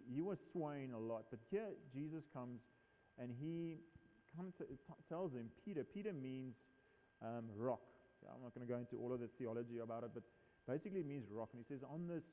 he 0.09 0.21
was 0.21 0.37
swaying 0.51 0.93
a 0.93 0.99
lot. 0.99 1.25
But 1.29 1.39
here 1.51 1.67
Jesus 1.93 2.23
comes 2.33 2.61
and 3.19 3.29
he 3.39 3.77
to, 4.57 4.63
t- 4.65 5.03
tells 5.09 5.33
him, 5.33 5.49
Peter, 5.63 5.83
Peter 5.83 6.13
means 6.13 6.55
um, 7.21 7.45
rock. 7.55 7.81
I'm 8.23 8.41
not 8.41 8.55
going 8.55 8.65
to 8.65 8.71
go 8.71 8.79
into 8.79 8.97
all 8.97 9.13
of 9.13 9.19
the 9.19 9.27
theology 9.37 9.79
about 9.83 10.03
it, 10.03 10.11
but 10.13 10.23
basically 10.67 11.01
it 11.01 11.07
means 11.07 11.25
rock. 11.29 11.49
And 11.53 11.61
he 11.61 11.67
says, 11.67 11.83
on 11.83 12.07
this, 12.07 12.23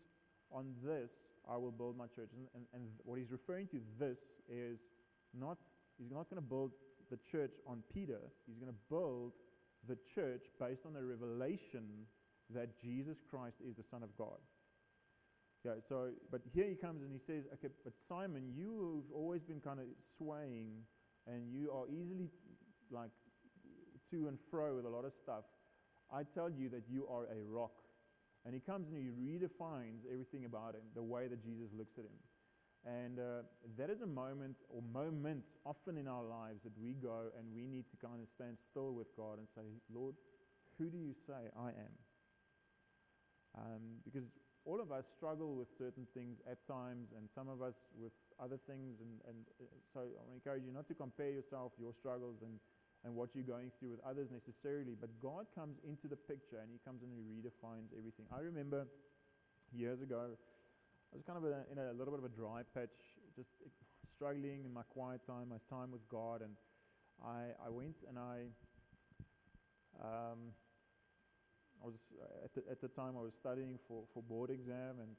on 0.53 0.73
this 0.85 1.11
I 1.51 1.57
will 1.57 1.73
build 1.73 1.99
my 1.99 2.07
church. 2.07 2.31
And, 2.33 2.47
and, 2.55 2.65
and 2.73 2.85
what 3.05 3.19
he's 3.19 3.31
referring 3.31 3.67
to 3.69 3.81
this 3.99 4.19
is 4.49 4.79
not, 5.39 5.59
he's 5.99 6.11
not 6.11 6.31
going 6.31 6.41
to 6.41 6.49
build 6.49 6.71
the 7.11 7.19
church 7.31 7.55
on 7.67 7.83
Peter. 7.93 8.21
He's 8.47 8.59
going 8.59 8.73
to 8.73 8.79
build 8.89 9.33
the 9.89 9.97
church 10.15 10.45
based 10.59 10.83
on 10.87 10.93
the 10.93 11.03
revelation 11.03 12.07
that 12.55 12.81
Jesus 12.81 13.19
Christ 13.31 13.57
is 13.67 13.77
the 13.77 13.85
Son 13.91 14.03
of 14.03 14.17
God. 14.17 14.39
Yeah, 15.65 15.73
so, 15.89 16.09
but 16.31 16.41
here 16.55 16.67
he 16.69 16.75
comes 16.75 17.03
and 17.03 17.13
he 17.13 17.21
says, 17.27 17.45
okay, 17.55 17.69
but 17.85 17.93
Simon, 18.09 18.51
you've 18.57 19.11
always 19.15 19.43
been 19.43 19.61
kind 19.61 19.79
of 19.79 19.87
swaying 20.17 20.73
and 21.27 21.53
you 21.53 21.71
are 21.71 21.85
easily 21.89 22.29
like 22.91 23.11
to 24.11 24.29
and 24.29 24.39
fro 24.51 24.77
with 24.77 24.87
a 24.87 24.89
lot 24.89 25.05
of 25.05 25.13
stuff. 25.23 25.45
I 26.13 26.23
tell 26.35 26.51
you 26.51 26.69
that 26.71 26.83
you 26.91 27.07
are 27.07 27.25
a 27.25 27.45
rock. 27.47 27.73
And 28.45 28.55
he 28.55 28.61
comes 28.61 28.89
and 28.89 28.97
he 28.97 29.11
redefines 29.11 30.01
everything 30.11 30.47
about 30.47 30.75
him, 30.75 30.81
the 30.95 31.03
way 31.03 31.29
that 31.29 31.45
Jesus 31.45 31.69
looks 31.77 31.93
at 31.99 32.05
him. 32.05 32.17
And 32.87 33.19
uh, 33.19 33.45
that 33.77 33.91
is 33.91 34.01
a 34.01 34.07
moment 34.07 34.57
or 34.71 34.81
moments 34.93 35.49
often 35.67 35.99
in 35.99 36.09
our 36.09 36.25
lives 36.25 36.63
that 36.65 36.73
we 36.81 36.95
go 36.95 37.29
and 37.37 37.45
we 37.55 37.67
need 37.67 37.85
to 37.91 37.97
kind 38.01 38.23
of 38.23 38.29
stand 38.35 38.57
still 38.71 38.95
with 38.95 39.15
God 39.17 39.39
and 39.39 39.47
say, 39.55 39.69
Lord, 39.93 40.15
who 40.79 40.89
do 40.89 40.97
you 40.97 41.13
say 41.27 41.53
I 41.59 41.69
am? 41.69 41.95
Um, 43.59 43.83
because 44.05 44.25
all 44.65 44.81
of 44.81 44.93
us 44.93 45.05
struggle 45.17 45.57
with 45.57 45.69
certain 45.77 46.07
things 46.15 46.39
at 46.49 46.65
times, 46.67 47.09
and 47.17 47.29
some 47.35 47.49
of 47.49 47.61
us 47.61 47.75
with 47.99 48.13
other 48.39 48.57
things. 48.69 49.01
And, 49.01 49.21
and 49.29 49.39
uh, 49.61 49.65
so 49.93 50.01
I 50.01 50.33
encourage 50.33 50.65
you 50.65 50.73
not 50.73 50.89
to 50.89 50.95
compare 50.95 51.31
yourself, 51.31 51.73
your 51.79 51.93
struggles, 51.93 52.41
and 52.43 52.61
and 53.05 53.15
what 53.15 53.31
you're 53.35 53.45
going 53.45 53.73
through 53.79 53.91
with 53.91 54.01
others 54.05 54.29
necessarily, 54.29 54.93
but 54.93 55.09
God 55.23 55.47
comes 55.55 55.79
into 55.89 56.07
the 56.07 56.17
picture 56.17 56.61
and 56.61 56.69
He 56.69 56.79
comes 56.85 57.03
and 57.03 57.11
He 57.13 57.25
redefines 57.25 57.89
everything. 57.97 58.27
I 58.29 58.41
remember 58.41 58.87
years 59.73 60.03
ago, 60.03 60.37
I 61.13 61.17
was 61.17 61.25
kind 61.27 61.37
of 61.37 61.45
a, 61.45 61.67
in 61.73 61.79
a 61.79 61.93
little 61.93 62.15
bit 62.15 62.23
of 62.23 62.25
a 62.25 62.35
dry 62.35 62.63
patch, 62.73 63.19
just 63.35 63.51
struggling 64.15 64.63
in 64.65 64.73
my 64.73 64.83
quiet 64.95 65.27
time, 65.27 65.49
my 65.51 65.59
time 65.69 65.91
with 65.91 66.07
God, 66.09 66.41
and 66.43 66.55
I, 67.19 67.51
I 67.67 67.69
went 67.69 67.97
and 68.09 68.17
I, 68.17 68.47
um, 69.99 70.55
I 71.83 71.87
was 71.87 71.99
at 72.45 72.55
the, 72.55 72.63
at 72.71 72.81
the 72.81 72.87
time 72.89 73.19
I 73.19 73.23
was 73.23 73.33
studying 73.35 73.79
for, 73.89 74.05
for 74.15 74.23
board 74.23 74.51
exam, 74.51 75.03
and 75.03 75.11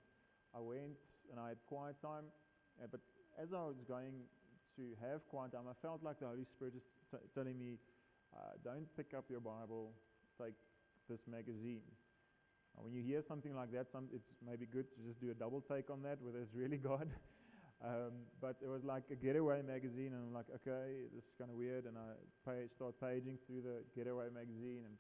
I 0.56 0.62
went 0.62 0.96
and 1.30 1.40
I 1.40 1.50
had 1.50 1.58
quiet 1.68 2.00
time, 2.02 2.24
uh, 2.82 2.88
but 2.90 3.02
as 3.42 3.52
I 3.52 3.64
was 3.68 3.84
going 3.86 4.24
to 4.78 4.96
have 5.02 5.28
quiet 5.28 5.52
time, 5.52 5.68
I 5.70 5.76
felt 5.82 6.04
like 6.04 6.20
the 6.22 6.28
Holy 6.28 6.46
Spirit 6.46 6.76
is 6.76 6.84
t- 7.12 7.28
telling 7.36 7.60
me, 7.60 7.80
uh, 8.34 8.56
don't 8.64 8.88
pick 8.96 9.14
up 9.14 9.26
your 9.30 9.42
Bible, 9.42 9.92
take 10.40 10.56
this 11.10 11.20
magazine. 11.28 11.84
When 12.76 12.94
you 12.94 13.04
hear 13.04 13.22
something 13.28 13.56
like 13.56 13.72
that, 13.74 13.92
some, 13.92 14.08
it's 14.14 14.28
maybe 14.46 14.66
good 14.66 14.88
to 14.96 15.00
just 15.06 15.20
do 15.20 15.32
a 15.32 15.34
double 15.34 15.62
take 15.62 15.90
on 15.90 16.02
that, 16.04 16.22
whether 16.22 16.40
it's 16.40 16.54
really 16.54 16.78
God. 16.92 17.10
um, 17.84 18.26
but 18.40 18.56
it 18.64 18.70
was 18.70 18.84
like 18.84 19.04
a 19.12 19.16
getaway 19.16 19.62
magazine, 19.62 20.14
and 20.14 20.22
I'm 20.28 20.34
like, 20.34 20.50
okay, 20.62 21.10
this 21.14 21.24
is 21.24 21.34
kind 21.38 21.52
of 21.52 21.58
weird. 21.58 21.86
And 21.86 21.98
I 21.98 22.16
pay, 22.48 22.68
start 22.76 22.96
paging 23.00 23.38
through 23.46 23.62
the 23.62 23.84
getaway 23.96 24.30
magazine, 24.34 24.88
and 24.88 24.96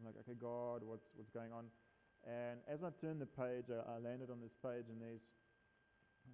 I'm 0.00 0.06
like, 0.06 0.16
okay, 0.24 0.34
God, 0.34 0.82
what's 0.82 1.06
what's 1.14 1.30
going 1.30 1.52
on? 1.52 1.66
And 2.26 2.60
as 2.68 2.82
I 2.82 2.90
turned 3.00 3.20
the 3.20 3.30
page, 3.30 3.68
I, 3.70 3.84
I 3.84 3.96
landed 3.98 4.30
on 4.30 4.40
this 4.40 4.52
page, 4.60 4.88
and 4.90 5.00
there's 5.00 5.24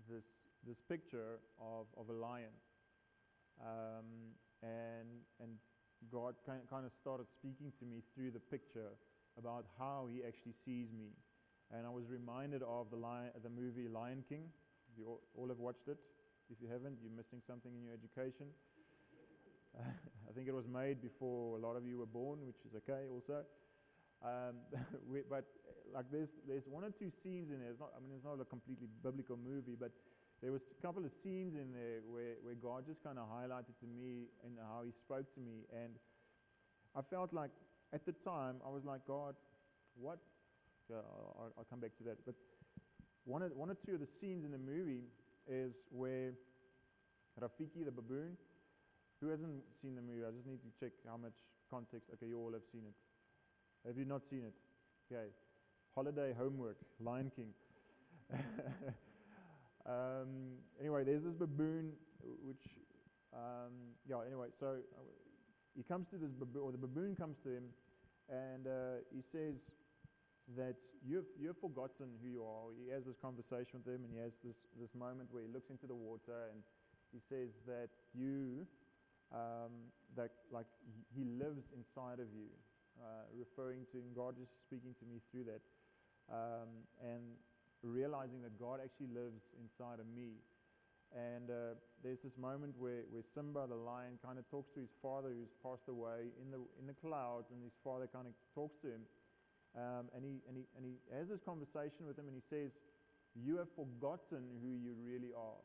this 0.09 0.25
this 0.67 0.81
picture 0.89 1.39
of, 1.61 1.87
of 1.97 2.09
a 2.11 2.17
lion. 2.19 2.55
Um, 3.63 4.35
and, 4.63 5.23
and 5.41 5.51
God 6.11 6.35
kind, 6.45 6.61
kind 6.69 6.85
of 6.85 6.93
started 7.01 7.27
speaking 7.31 7.73
to 7.79 7.85
me 7.87 8.03
through 8.15 8.33
the 8.33 8.43
picture 8.43 8.91
about 9.39 9.67
how 9.79 10.09
He 10.11 10.23
actually 10.27 10.55
sees 10.65 10.89
me. 10.93 11.13
And 11.73 11.87
I 11.87 11.91
was 11.91 12.05
reminded 12.09 12.63
of 12.63 12.91
the, 12.91 12.99
the 13.43 13.51
movie 13.51 13.89
Lion 13.89 14.25
King. 14.29 14.49
You 14.97 15.07
all, 15.07 15.21
all 15.37 15.49
have 15.49 15.59
watched 15.59 15.89
it. 15.89 15.99
If 16.51 16.63
you 16.63 16.69
haven't, 16.71 16.99
you're 17.03 17.15
missing 17.15 17.43
something 17.47 17.75
in 17.75 17.83
your 17.83 17.93
education. 17.93 18.47
I 19.77 20.33
think 20.33 20.49
it 20.49 20.55
was 20.55 20.67
made 20.69 21.03
before 21.03 21.59
a 21.59 21.61
lot 21.61 21.77
of 21.77 21.85
you 21.85 21.99
were 21.99 22.07
born, 22.07 22.47
which 22.47 22.63
is 22.65 22.73
okay 22.77 23.11
also. 23.11 23.43
Um, 24.25 24.63
we, 25.11 25.21
but 25.29 25.45
like 25.93 26.07
there's 26.11 26.31
there's 26.49 26.65
one 26.67 26.85
or 26.85 26.91
two 26.91 27.11
scenes 27.23 27.51
in 27.51 27.61
there. 27.61 27.71
It's 27.71 27.81
not, 27.81 27.93
I 27.97 28.01
mean, 28.01 28.15
it's 28.17 28.25
not 28.25 28.41
a 28.41 28.47
completely 28.47 28.89
biblical 29.03 29.37
movie, 29.37 29.77
but 29.79 29.91
there 30.43 30.53
was 30.53 30.63
a 30.71 30.83
couple 30.85 31.05
of 31.05 31.11
scenes 31.23 31.55
in 31.57 31.73
there 31.73 32.05
where, 32.05 32.37
where 32.43 32.55
God 32.55 32.85
just 32.87 33.03
kind 33.03 33.19
of 33.19 33.25
highlighted 33.29 33.77
to 33.81 33.87
me 33.89 34.29
and 34.45 34.57
how 34.61 34.83
He 34.85 34.93
spoke 34.93 35.33
to 35.35 35.41
me. 35.41 35.65
And 35.73 35.97
I 36.95 37.01
felt 37.03 37.33
like 37.33 37.51
at 37.93 38.05
the 38.05 38.13
time, 38.13 38.57
I 38.67 38.71
was 38.71 38.85
like, 38.85 39.07
God, 39.07 39.35
what? 40.01 40.19
Yeah, 40.91 40.97
I'll, 40.97 41.53
I'll 41.59 41.67
come 41.69 41.81
back 41.81 41.97
to 41.99 42.05
that. 42.05 42.25
But 42.25 42.35
one, 43.25 43.43
of, 43.43 43.53
one 43.53 43.71
or 43.71 43.77
two 43.87 43.95
of 43.95 44.01
the 44.01 44.09
scenes 44.21 44.45
in 44.45 44.51
the 44.51 44.59
movie 44.59 45.05
is 45.49 45.73
where 45.91 46.33
Rafiki, 47.41 47.85
the 47.85 47.91
baboon, 47.91 48.37
who 49.21 49.29
hasn't 49.29 49.63
seen 49.83 49.95
the 49.95 50.03
movie? 50.03 50.25
I 50.27 50.31
just 50.31 50.47
need 50.47 50.61
to 50.63 50.81
check 50.81 50.93
how 51.09 51.17
much 51.17 51.35
context. 51.71 52.09
Okay, 52.15 52.27
you 52.27 52.39
all 52.39 52.53
have 52.53 52.63
seen 52.73 52.83
it. 52.87 53.89
Have 53.89 53.97
you 53.97 54.05
not 54.05 54.23
seen 54.29 54.45
it? 54.45 54.55
Okay. 55.11 55.29
Holiday 55.95 56.35
homework, 56.37 56.77
Lion 57.01 57.31
King. 57.35 57.53
Um, 59.87 60.59
anyway, 60.81 61.05
there's 61.05 61.23
this 61.23 61.35
baboon, 61.39 61.93
which, 62.43 62.67
um, 63.33 63.95
yeah, 64.09 64.17
anyway, 64.27 64.49
so 64.59 64.67
uh, 64.67 65.01
he 65.77 65.83
comes 65.83 66.09
to 66.11 66.17
this 66.17 66.33
baboon, 66.33 66.63
or 66.63 66.73
the 66.73 66.81
baboon 66.81 67.15
comes 67.15 67.37
to 67.45 67.51
him, 67.51 67.65
and 68.29 68.67
uh, 68.67 69.05
he 69.13 69.23
says 69.31 69.55
that 70.57 70.75
you've, 71.05 71.29
you've 71.39 71.59
forgotten 71.61 72.09
who 72.23 72.29
you 72.29 72.43
are. 72.43 72.73
He 72.75 72.91
has 72.91 73.05
this 73.05 73.17
conversation 73.21 73.85
with 73.85 73.95
him, 73.95 74.03
and 74.09 74.11
he 74.13 74.19
has 74.19 74.33
this, 74.43 74.57
this 74.81 74.91
moment 74.97 75.29
where 75.31 75.43
he 75.45 75.51
looks 75.53 75.69
into 75.71 75.87
the 75.87 75.95
water, 75.95 76.49
and 76.51 76.65
he 77.13 77.21
says 77.29 77.53
that 77.69 77.93
you, 78.17 78.67
um, 79.31 79.93
that 80.17 80.33
like 80.51 80.67
he 81.15 81.25
lives 81.25 81.69
inside 81.77 82.19
of 82.19 82.33
you, 82.33 82.49
uh, 82.99 83.29
referring 83.37 83.85
to 83.93 84.01
God 84.17 84.35
just 84.41 84.51
speaking 84.65 84.97
to 84.99 85.05
me 85.05 85.21
through 85.31 85.45
that. 85.53 85.63
Um, 86.27 86.83
and 86.99 87.23
realizing 87.83 88.43
that 88.43 88.59
God 88.59 88.81
actually 88.83 89.15
lives 89.15 89.43
inside 89.63 90.01
of 90.01 90.09
me. 90.11 90.43
And 91.17 91.49
uh, 91.49 91.81
there's 92.05 92.21
this 92.21 92.37
moment 92.37 92.77
where, 92.77 93.09
where 93.09 93.25
Simba, 93.33 93.65
the 93.65 93.81
lion, 93.81 94.21
kind 94.21 94.37
of 94.37 94.45
talks 94.53 94.69
to 94.77 94.85
his 94.85 94.93
father 95.01 95.33
who's 95.33 95.49
passed 95.65 95.89
away 95.89 96.29
in 96.37 96.53
the, 96.53 96.61
in 96.77 96.85
the 96.85 96.93
clouds, 97.01 97.49
and 97.49 97.65
his 97.65 97.73
father 97.81 98.05
kind 98.05 98.29
of 98.29 98.37
talks 98.53 98.77
to 98.85 98.93
him. 98.93 99.03
Um, 99.73 100.13
and, 100.13 100.21
he, 100.21 100.45
and, 100.45 100.61
he, 100.61 100.65
and 100.77 100.85
he 100.85 101.01
has 101.17 101.33
this 101.33 101.41
conversation 101.41 102.05
with 102.05 102.21
him, 102.21 102.29
and 102.29 102.37
he 102.37 102.45
says, 102.53 102.69
You 103.33 103.57
have 103.57 103.73
forgotten 103.73 104.45
who 104.61 104.77
you 104.77 104.93
really 105.01 105.33
are. 105.33 105.65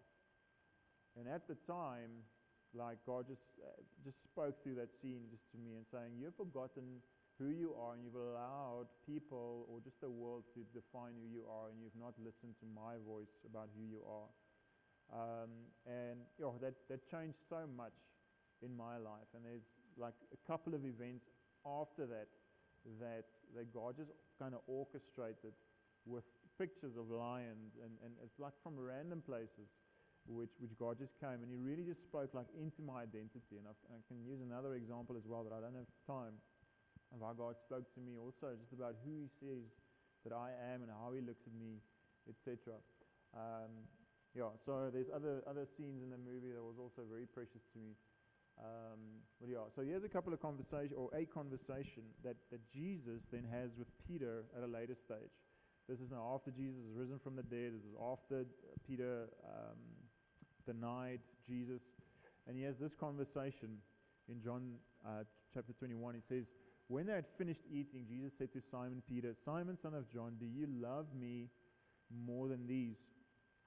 And 1.19 1.27
at 1.27 1.43
the 1.51 1.59
time, 1.67 2.23
like 2.71 3.03
God 3.03 3.27
just, 3.27 3.43
uh, 3.59 3.75
just 4.07 4.23
spoke 4.23 4.55
through 4.63 4.79
that 4.79 4.95
scene 5.03 5.27
just 5.27 5.43
to 5.51 5.59
me 5.59 5.75
and 5.75 5.83
saying, 5.91 6.15
You've 6.15 6.39
forgotten 6.39 7.03
who 7.35 7.51
you 7.51 7.75
are 7.75 7.99
and 7.99 8.07
you've 8.07 8.15
allowed 8.15 8.87
people 9.03 9.67
or 9.67 9.83
just 9.83 9.99
the 9.99 10.07
world 10.07 10.47
to 10.55 10.63
define 10.71 11.11
who 11.19 11.27
you 11.27 11.43
are 11.51 11.67
and 11.67 11.81
you've 11.83 11.97
not 11.99 12.15
listened 12.21 12.55
to 12.63 12.65
my 12.71 12.95
voice 13.03 13.33
about 13.43 13.67
who 13.75 13.83
you 13.83 13.99
are. 14.07 14.31
Um, 15.11 15.51
and 15.85 16.23
know, 16.39 16.55
that, 16.61 16.73
that 16.89 17.03
changed 17.11 17.37
so 17.49 17.67
much 17.75 17.95
in 18.63 18.75
my 18.75 18.95
life. 18.95 19.27
And 19.35 19.43
there's 19.43 19.67
like 19.97 20.15
a 20.31 20.39
couple 20.47 20.73
of 20.73 20.85
events 20.85 21.27
after 21.65 22.07
that 22.07 22.31
that, 22.99 23.25
that 23.53 23.69
God 23.73 23.97
just 23.97 24.09
kind 24.39 24.55
of 24.55 24.61
orchestrated 24.65 25.53
with 26.05 26.23
pictures 26.57 26.97
of 26.97 27.11
lions. 27.11 27.77
And, 27.83 27.91
and 28.01 28.13
it's 28.23 28.39
like 28.39 28.55
from 28.63 28.79
random 28.79 29.21
places 29.21 29.69
which, 30.29 30.53
which 30.61 30.73
God 30.77 30.97
just 30.97 31.17
came. 31.19 31.41
And 31.41 31.49
He 31.49 31.57
really 31.57 31.83
just 31.83 32.01
spoke 32.05 32.33
like 32.33 32.49
into 32.57 32.81
my 32.81 33.03
identity. 33.03 33.59
And, 33.59 33.67
and 33.67 33.93
i 33.97 34.01
can 34.07 34.21
use 34.23 34.41
another 34.41 34.75
example 34.77 35.17
as 35.17 35.25
well, 35.25 35.45
but 35.45 35.53
I 35.53 35.59
don't 35.61 35.75
have 35.75 35.89
time 36.07 36.35
of 37.11 37.19
how 37.19 37.35
God 37.35 37.59
spoke 37.59 37.89
to 37.97 38.01
me 38.01 38.15
also 38.15 38.55
just 38.55 38.71
about 38.71 38.95
who 39.03 39.11
He 39.11 39.29
says 39.41 39.67
that 40.23 40.31
I 40.31 40.53
am 40.73 40.85
and 40.85 40.91
how 40.93 41.11
He 41.11 41.21
looks 41.21 41.43
at 41.43 41.53
me, 41.57 41.81
etc. 42.29 42.77
Um, 43.33 43.71
yeah, 44.35 44.51
so 44.65 44.89
there's 44.93 45.11
other 45.13 45.43
other 45.43 45.67
scenes 45.77 45.99
in 46.01 46.09
the 46.09 46.17
movie 46.17 46.51
that 46.55 46.63
was 46.63 46.79
also 46.79 47.03
very 47.09 47.27
precious 47.27 47.63
to 47.73 47.79
me. 47.79 47.91
Um, 48.59 49.23
but 49.39 49.49
yeah, 49.49 49.65
so 49.75 49.81
here's 49.81 50.03
a 50.03 50.11
couple 50.11 50.33
of 50.33 50.41
conversation 50.41 50.93
or 50.95 51.09
a 51.15 51.25
conversation 51.25 52.03
that, 52.23 52.35
that 52.51 52.59
Jesus 52.71 53.23
then 53.31 53.43
has 53.49 53.71
with 53.77 53.87
Peter 54.07 54.43
at 54.55 54.63
a 54.63 54.67
later 54.67 54.93
stage. 54.93 55.33
This 55.89 55.99
is 55.99 56.11
now 56.11 56.31
after 56.35 56.51
Jesus 56.51 56.77
is 56.77 56.95
risen 56.95 57.19
from 57.19 57.35
the 57.35 57.43
dead. 57.43 57.73
This 57.73 57.83
is 57.83 57.97
after 57.99 58.45
Peter 58.87 59.27
um, 59.43 59.79
denied 60.65 61.19
Jesus, 61.47 61.81
and 62.47 62.55
he 62.55 62.63
has 62.63 62.75
this 62.79 62.93
conversation 62.93 63.81
in 64.29 64.41
John 64.43 64.77
uh, 65.05 65.23
chapter 65.53 65.73
21. 65.73 66.15
He 66.15 66.21
says, 66.29 66.45
when 66.87 67.07
they 67.07 67.13
had 67.13 67.25
finished 67.37 67.61
eating, 67.71 68.05
Jesus 68.07 68.31
said 68.37 68.53
to 68.53 68.61
Simon 68.69 69.01
Peter, 69.07 69.33
Simon, 69.43 69.77
son 69.81 69.93
of 69.93 70.11
John, 70.13 70.35
do 70.39 70.45
you 70.45 70.67
love 70.79 71.07
me 71.17 71.49
more 72.11 72.47
than 72.47 72.67
these? 72.67 72.95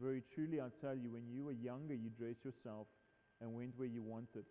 Very 0.00 0.22
truly, 0.34 0.60
I 0.60 0.68
tell 0.80 0.94
you, 0.94 1.10
when 1.10 1.28
you 1.30 1.44
were 1.44 1.52
younger, 1.52 1.94
you 1.94 2.10
dressed 2.10 2.44
yourself 2.44 2.86
and 3.40 3.54
went 3.54 3.74
where 3.76 3.88
you 3.88 4.02
wanted. 4.02 4.44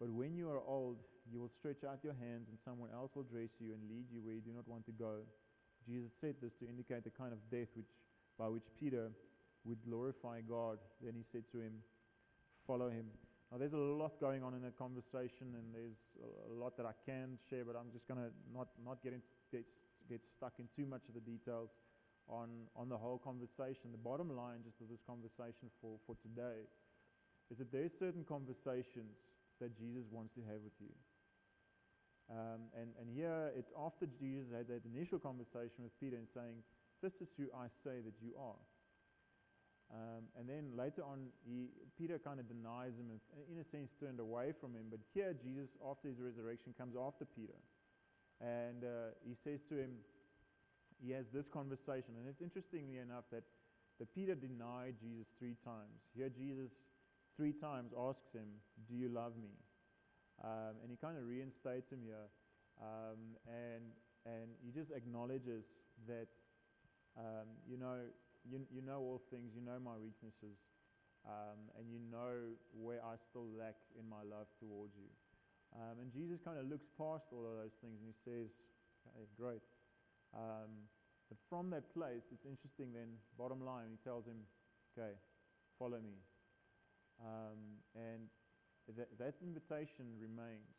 But 0.00 0.10
when 0.10 0.36
you 0.36 0.48
are 0.48 0.60
old, 0.66 0.96
you 1.30 1.40
will 1.40 1.50
stretch 1.58 1.84
out 1.84 2.00
your 2.02 2.14
hands, 2.14 2.48
and 2.48 2.56
someone 2.64 2.90
else 2.94 3.10
will 3.14 3.28
dress 3.28 3.50
you 3.60 3.74
and 3.74 3.82
lead 3.90 4.06
you 4.12 4.22
where 4.22 4.34
you 4.34 4.40
do 4.40 4.52
not 4.54 4.66
want 4.66 4.86
to 4.86 4.92
go. 4.92 5.20
Jesus 5.86 6.10
said 6.20 6.36
this 6.40 6.52
to 6.60 6.68
indicate 6.68 7.04
the 7.04 7.10
kind 7.10 7.32
of 7.32 7.38
death 7.50 7.68
which, 7.74 7.90
by 8.38 8.48
which 8.48 8.64
Peter 8.78 9.10
would 9.64 9.78
glorify 9.84 10.40
God. 10.40 10.78
Then 11.02 11.14
he 11.14 11.24
said 11.32 11.44
to 11.52 11.58
him, 11.60 11.72
Follow 12.66 12.88
him. 12.88 13.06
Now, 13.50 13.56
there's 13.56 13.72
a 13.72 13.80
lot 13.80 14.20
going 14.20 14.44
on 14.44 14.52
in 14.52 14.60
that 14.62 14.76
conversation, 14.76 15.56
and 15.56 15.72
there's 15.72 15.96
a 16.20 16.52
lot 16.52 16.76
that 16.76 16.84
I 16.84 16.92
can 17.08 17.38
share, 17.48 17.64
but 17.64 17.76
I'm 17.76 17.88
just 17.92 18.06
going 18.06 18.20
to 18.20 18.28
not, 18.52 18.68
not 18.84 19.02
get, 19.02 19.16
get, 19.50 19.64
get 20.08 20.20
stuck 20.36 20.52
in 20.60 20.68
too 20.76 20.84
much 20.84 21.00
of 21.08 21.14
the 21.16 21.24
details 21.24 21.70
on, 22.28 22.48
on 22.76 22.88
the 22.88 22.96
whole 22.96 23.18
conversation. 23.18 23.90
The 23.90 24.00
bottom 24.00 24.28
line 24.30 24.60
just 24.64 24.80
of 24.80 24.88
this 24.88 25.02
conversation 25.08 25.72
for, 25.80 25.96
for 26.06 26.14
today 26.20 26.68
is 27.50 27.58
that 27.58 27.72
there's 27.72 27.92
certain 27.98 28.24
conversations 28.24 29.16
that 29.60 29.76
Jesus 29.76 30.04
wants 30.12 30.34
to 30.36 30.42
have 30.46 30.60
with 30.62 30.76
you. 30.78 30.92
Um, 32.28 32.68
and, 32.76 32.92
and 33.00 33.08
here 33.08 33.50
it's 33.56 33.72
after 33.72 34.04
Jesus 34.20 34.52
had 34.52 34.68
that 34.68 34.84
initial 34.84 35.18
conversation 35.18 35.80
with 35.80 35.96
Peter 35.96 36.20
and 36.20 36.28
saying, 36.36 36.60
This 37.00 37.16
is 37.24 37.32
who 37.40 37.48
I 37.56 37.72
say 37.82 38.04
that 38.04 38.16
you 38.20 38.36
are. 38.36 38.60
Um, 39.88 40.28
and 40.36 40.44
then 40.44 40.76
later 40.76 41.00
on, 41.00 41.32
he, 41.48 41.72
Peter 41.96 42.20
kind 42.20 42.36
of 42.36 42.44
denies 42.44 42.92
him 43.00 43.08
and, 43.08 43.20
in 43.48 43.56
a 43.56 43.66
sense, 43.72 43.88
turned 43.96 44.20
away 44.20 44.52
from 44.60 44.76
him. 44.76 44.92
But 44.92 45.00
here, 45.16 45.32
Jesus, 45.32 45.72
after 45.80 46.12
his 46.12 46.20
resurrection, 46.20 46.76
comes 46.76 46.92
after 46.92 47.24
Peter. 47.24 47.56
And 48.44 48.84
uh, 48.84 49.16
he 49.24 49.32
says 49.32 49.64
to 49.72 49.80
him, 49.80 49.96
he 51.02 51.12
has 51.12 51.26
this 51.32 51.46
conversation. 51.46 52.18
And 52.18 52.28
it's 52.28 52.42
interestingly 52.42 52.98
enough 52.98 53.24
that, 53.32 53.44
that 53.98 54.14
Peter 54.14 54.34
denied 54.34 54.94
Jesus 55.00 55.26
three 55.38 55.56
times. 55.64 56.02
Here, 56.14 56.28
Jesus 56.28 56.70
three 57.36 57.52
times 57.52 57.94
asks 57.94 58.34
him, 58.34 58.48
Do 58.90 58.94
you 58.94 59.08
love 59.08 59.38
me? 59.38 59.54
Um, 60.42 60.78
and 60.82 60.90
he 60.90 60.96
kind 60.96 61.18
of 61.18 61.26
reinstates 61.26 61.90
him 61.90 62.02
here. 62.02 62.28
Um, 62.78 63.34
and, 63.46 63.82
and 64.26 64.48
he 64.62 64.70
just 64.70 64.90
acknowledges 64.94 65.66
that, 66.06 66.30
um, 67.18 67.46
you 67.66 67.78
know, 67.78 68.06
you, 68.46 68.62
you 68.70 68.82
know 68.82 68.98
all 68.98 69.22
things, 69.30 69.50
you 69.54 69.62
know 69.62 69.78
my 69.82 69.98
weaknesses, 69.98 70.58
um, 71.26 71.58
and 71.74 71.90
you 71.90 71.98
know 72.10 72.54
where 72.70 73.02
I 73.02 73.18
still 73.30 73.50
lack 73.58 73.74
in 73.98 74.06
my 74.06 74.22
love 74.22 74.46
towards 74.62 74.94
you. 74.94 75.10
Um, 75.76 76.00
and 76.00 76.08
Jesus 76.12 76.40
kind 76.40 76.56
of 76.56 76.70
looks 76.70 76.86
past 76.96 77.28
all 77.34 77.44
of 77.44 77.60
those 77.60 77.76
things 77.84 78.00
and 78.00 78.08
he 78.08 78.16
says, 78.24 78.48
okay, 79.04 79.28
great. 79.36 79.60
Um, 80.34 80.88
but 81.28 81.38
from 81.48 81.70
that 81.70 81.92
place, 81.92 82.24
it's 82.32 82.44
interesting 82.48 82.92
then, 82.92 83.20
bottom 83.36 83.60
line, 83.60 83.92
he 83.92 84.00
tells 84.00 84.24
him, 84.24 84.40
okay, 84.96 85.12
follow 85.78 86.00
me. 86.00 86.16
Um, 87.20 87.82
and 87.94 88.28
that, 88.96 89.36
invitation 89.44 90.16
remains. 90.16 90.72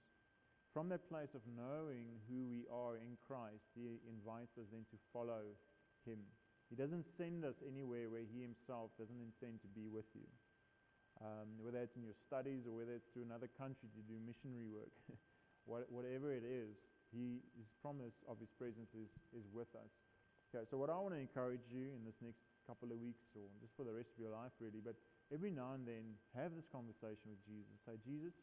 From 0.73 0.89
that 0.89 1.09
place 1.09 1.33
of 1.33 1.41
knowing 1.45 2.21
who 2.29 2.45
we 2.49 2.65
are 2.69 2.97
in 2.97 3.17
Christ, 3.21 3.65
he 3.73 4.01
invites 4.05 4.57
us 4.57 4.69
then 4.71 4.85
to 4.89 4.97
follow 5.13 5.53
him. 6.05 6.21
He 6.69 6.77
doesn't 6.77 7.05
send 7.17 7.43
us 7.43 7.57
anywhere 7.65 8.09
where 8.09 8.25
He 8.25 8.45
Himself 8.45 8.93
doesn't 8.97 9.17
intend 9.17 9.61
to 9.65 9.69
be 9.73 9.89
with 9.89 10.05
you. 10.13 10.29
Um, 11.19 11.57
whether 11.59 11.81
it's 11.81 11.97
in 11.97 12.05
your 12.05 12.15
studies 12.15 12.63
or 12.69 12.77
whether 12.77 12.93
it's 12.95 13.09
to 13.17 13.25
another 13.25 13.49
country 13.57 13.89
to 13.91 14.01
do 14.05 14.15
missionary 14.21 14.69
work, 14.69 14.93
whatever 15.65 16.31
it 16.31 16.45
is, 16.45 16.77
he, 17.13 17.41
His 17.57 17.69
promise 17.81 18.17
of 18.29 18.39
His 18.39 18.49
presence 18.53 18.93
is, 18.93 19.09
is 19.33 19.45
with 19.51 19.69
us. 19.75 19.91
Okay, 20.49 20.65
so 20.65 20.81
what 20.81 20.89
I 20.89 20.97
want 20.97 21.13
to 21.13 21.21
encourage 21.21 21.69
you 21.69 21.93
in 21.93 22.01
this 22.01 22.17
next 22.21 22.41
couple 22.65 22.89
of 22.89 22.97
weeks 22.97 23.29
or 23.37 23.45
just 23.61 23.73
for 23.77 23.85
the 23.85 23.93
rest 23.93 24.09
of 24.13 24.19
your 24.21 24.33
life, 24.33 24.53
really, 24.57 24.81
but 24.81 24.97
every 25.29 25.53
now 25.53 25.77
and 25.77 25.85
then 25.85 26.17
have 26.33 26.57
this 26.57 26.65
conversation 26.69 27.29
with 27.29 27.41
Jesus. 27.45 27.69
Say, 27.85 27.97
Jesus, 28.01 28.33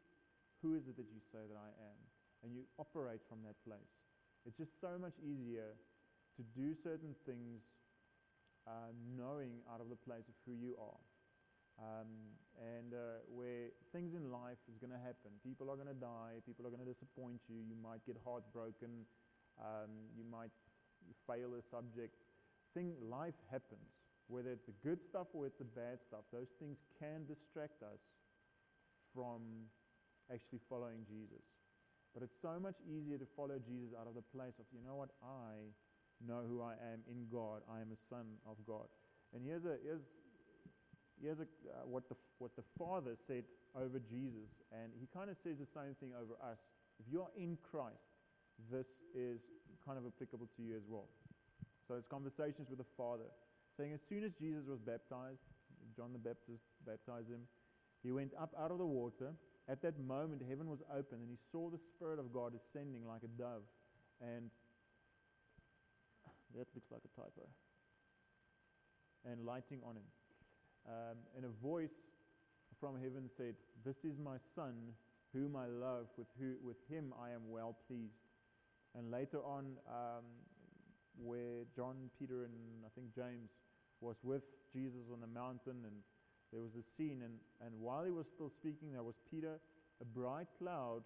who 0.63 0.79
is 0.79 0.87
it 0.87 0.95
that 0.99 1.11
you 1.11 1.23
say 1.35 1.43
that 1.47 1.59
I 1.59 1.71
am? 1.83 1.99
And 2.47 2.55
you 2.55 2.63
operate 2.79 3.23
from 3.27 3.43
that 3.43 3.59
place. 3.67 3.91
It's 4.47 4.55
just 4.55 4.79
so 4.79 4.95
much 4.99 5.19
easier 5.19 5.75
to 6.39 6.43
do 6.55 6.79
certain 6.79 7.15
things 7.27 7.63
uh, 8.67 8.95
knowing 9.19 9.63
out 9.67 9.83
of 9.83 9.91
the 9.91 9.99
place 9.99 10.27
of 10.31 10.37
who 10.47 10.55
you 10.55 10.79
are. 10.79 11.03
Um, 11.79 12.35
and 12.57 12.97
uh, 12.97 13.21
where 13.29 13.69
things 13.93 14.17
in 14.17 14.33
life 14.33 14.61
is 14.69 14.77
going 14.81 14.93
to 14.93 15.01
happen. 15.01 15.33
People 15.45 15.69
are 15.69 15.77
going 15.77 15.93
to 15.93 16.01
die. 16.01 16.41
People 16.45 16.67
are 16.67 16.73
going 16.73 16.85
to 16.85 16.89
disappoint 16.89 17.41
you. 17.49 17.61
You 17.61 17.77
might 17.77 18.05
get 18.09 18.17
heartbroken. 18.25 19.05
Um, 19.61 19.93
you 20.17 20.25
might 20.25 20.53
fail 21.29 21.53
a 21.57 21.63
subject. 21.69 22.17
Thing, 22.73 22.97
life 23.01 23.37
happens. 23.51 23.93
Whether 24.29 24.51
it's 24.51 24.67
the 24.67 24.77
good 24.83 24.99
stuff 25.05 25.29
or 25.33 25.47
it's 25.47 25.59
the 25.61 25.69
bad 25.69 26.03
stuff, 26.03 26.27
those 26.33 26.51
things 26.59 26.77
can 26.99 27.29
distract 27.31 27.83
us 27.83 28.03
from 29.15 29.71
actually 30.33 30.61
following 30.69 31.07
Jesus. 31.07 31.45
But 32.13 32.25
it's 32.25 32.37
so 32.41 32.59
much 32.59 32.81
easier 32.89 33.21
to 33.21 33.29
follow 33.37 33.61
Jesus 33.61 33.93
out 33.93 34.09
of 34.09 34.17
the 34.17 34.25
place 34.35 34.57
of, 34.59 34.65
you 34.73 34.81
know 34.81 34.97
what, 34.97 35.13
I 35.21 35.69
know 36.25 36.43
who 36.49 36.65
I 36.65 36.73
am 36.81 37.05
in 37.07 37.29
God. 37.29 37.61
I 37.69 37.85
am 37.85 37.93
a 37.93 38.01
son 38.09 38.41
of 38.49 38.57
God. 38.67 38.89
And 39.37 39.45
here's, 39.45 39.65
a, 39.69 39.77
here's, 39.85 40.01
here's 41.21 41.41
a, 41.41 41.49
uh, 41.69 41.87
what, 41.87 42.09
the, 42.09 42.17
what 42.39 42.55
the 42.57 42.67
Father 42.79 43.17
said 43.27 43.45
over 43.75 43.99
Jesus. 43.99 44.49
And 44.73 44.93
he 45.01 45.09
kind 45.13 45.31
of 45.31 45.37
says 45.43 45.57
the 45.59 45.69
same 45.73 45.95
thing 46.01 46.13
over 46.17 46.35
us. 46.41 46.59
If 47.01 47.07
you 47.13 47.23
are 47.23 47.33
in 47.37 47.59
Christ, 47.61 48.09
this 48.73 48.87
is 49.15 49.41
kind 49.85 49.99
of 49.99 50.05
applicable 50.07 50.49
to 50.57 50.63
you 50.63 50.77
as 50.77 50.85
well. 50.89 51.09
So 51.89 51.95
it's 51.95 52.09
conversations 52.09 52.69
with 52.69 52.79
the 52.79 52.91
Father. 52.97 53.29
Saying 53.77 53.93
as 53.93 54.01
soon 54.09 54.25
as 54.25 54.33
Jesus 54.41 54.65
was 54.67 54.81
baptized, 54.81 55.45
John 55.95 56.13
the 56.13 56.23
Baptist 56.23 56.65
baptized 56.85 57.29
him, 57.29 57.45
he 58.03 58.13
went 58.13 58.33
up 58.41 58.55
out 58.59 58.71
of 58.71 58.79
the 58.79 58.87
water. 58.87 59.33
At 59.69 59.83
that 59.83 59.99
moment, 59.99 60.43
heaven 60.49 60.71
was 60.71 60.79
open, 60.95 61.19
and 61.21 61.29
he 61.29 61.39
saw 61.51 61.69
the 61.69 61.81
Spirit 61.95 62.19
of 62.19 62.33
God 62.33 62.53
ascending 62.55 63.03
like 63.07 63.23
a 63.25 63.33
dove 63.35 63.67
and 64.21 64.51
that 66.57 66.67
looks 66.75 66.89
like 66.91 67.03
a 67.05 67.13
typo. 67.13 67.45
And 69.25 69.45
lighting 69.45 69.81
on 69.85 69.97
him. 69.97 70.07
Um, 70.89 71.17
and 71.37 71.45
a 71.45 71.67
voice 71.67 71.97
from 72.81 72.95
heaven 72.95 73.29
said, 73.37 73.55
This 73.85 73.97
is 74.05 74.19
my 74.19 74.37
son, 74.55 74.75
whom 75.33 75.57
I 75.57 75.67
love, 75.67 76.07
with, 76.17 76.29
who, 76.39 76.55
with 76.65 76.77
him 76.89 77.13
I 77.21 77.31
am 77.31 77.51
well 77.51 77.77
pleased. 77.89 78.15
And 78.97 79.11
later 79.11 79.39
on, 79.45 79.77
um, 79.89 80.25
where 81.19 81.65
John, 81.75 82.11
Peter, 82.19 82.45
and 82.45 82.55
I 82.85 82.89
think 82.95 83.15
James 83.15 83.51
was 84.01 84.17
with 84.23 84.43
Jesus 84.73 85.11
on 85.13 85.21
the 85.21 85.27
mountain, 85.27 85.85
and 85.85 85.97
there 86.53 86.63
was 86.63 86.73
a 86.79 86.85
scene, 86.97 87.23
and, 87.25 87.35
and 87.65 87.75
while 87.81 88.05
he 88.05 88.11
was 88.11 88.27
still 88.35 88.51
speaking, 88.61 88.93
there 88.93 89.03
was 89.03 89.17
Peter, 89.31 89.59
a 90.01 90.05
bright 90.05 90.47
cloud 90.59 91.03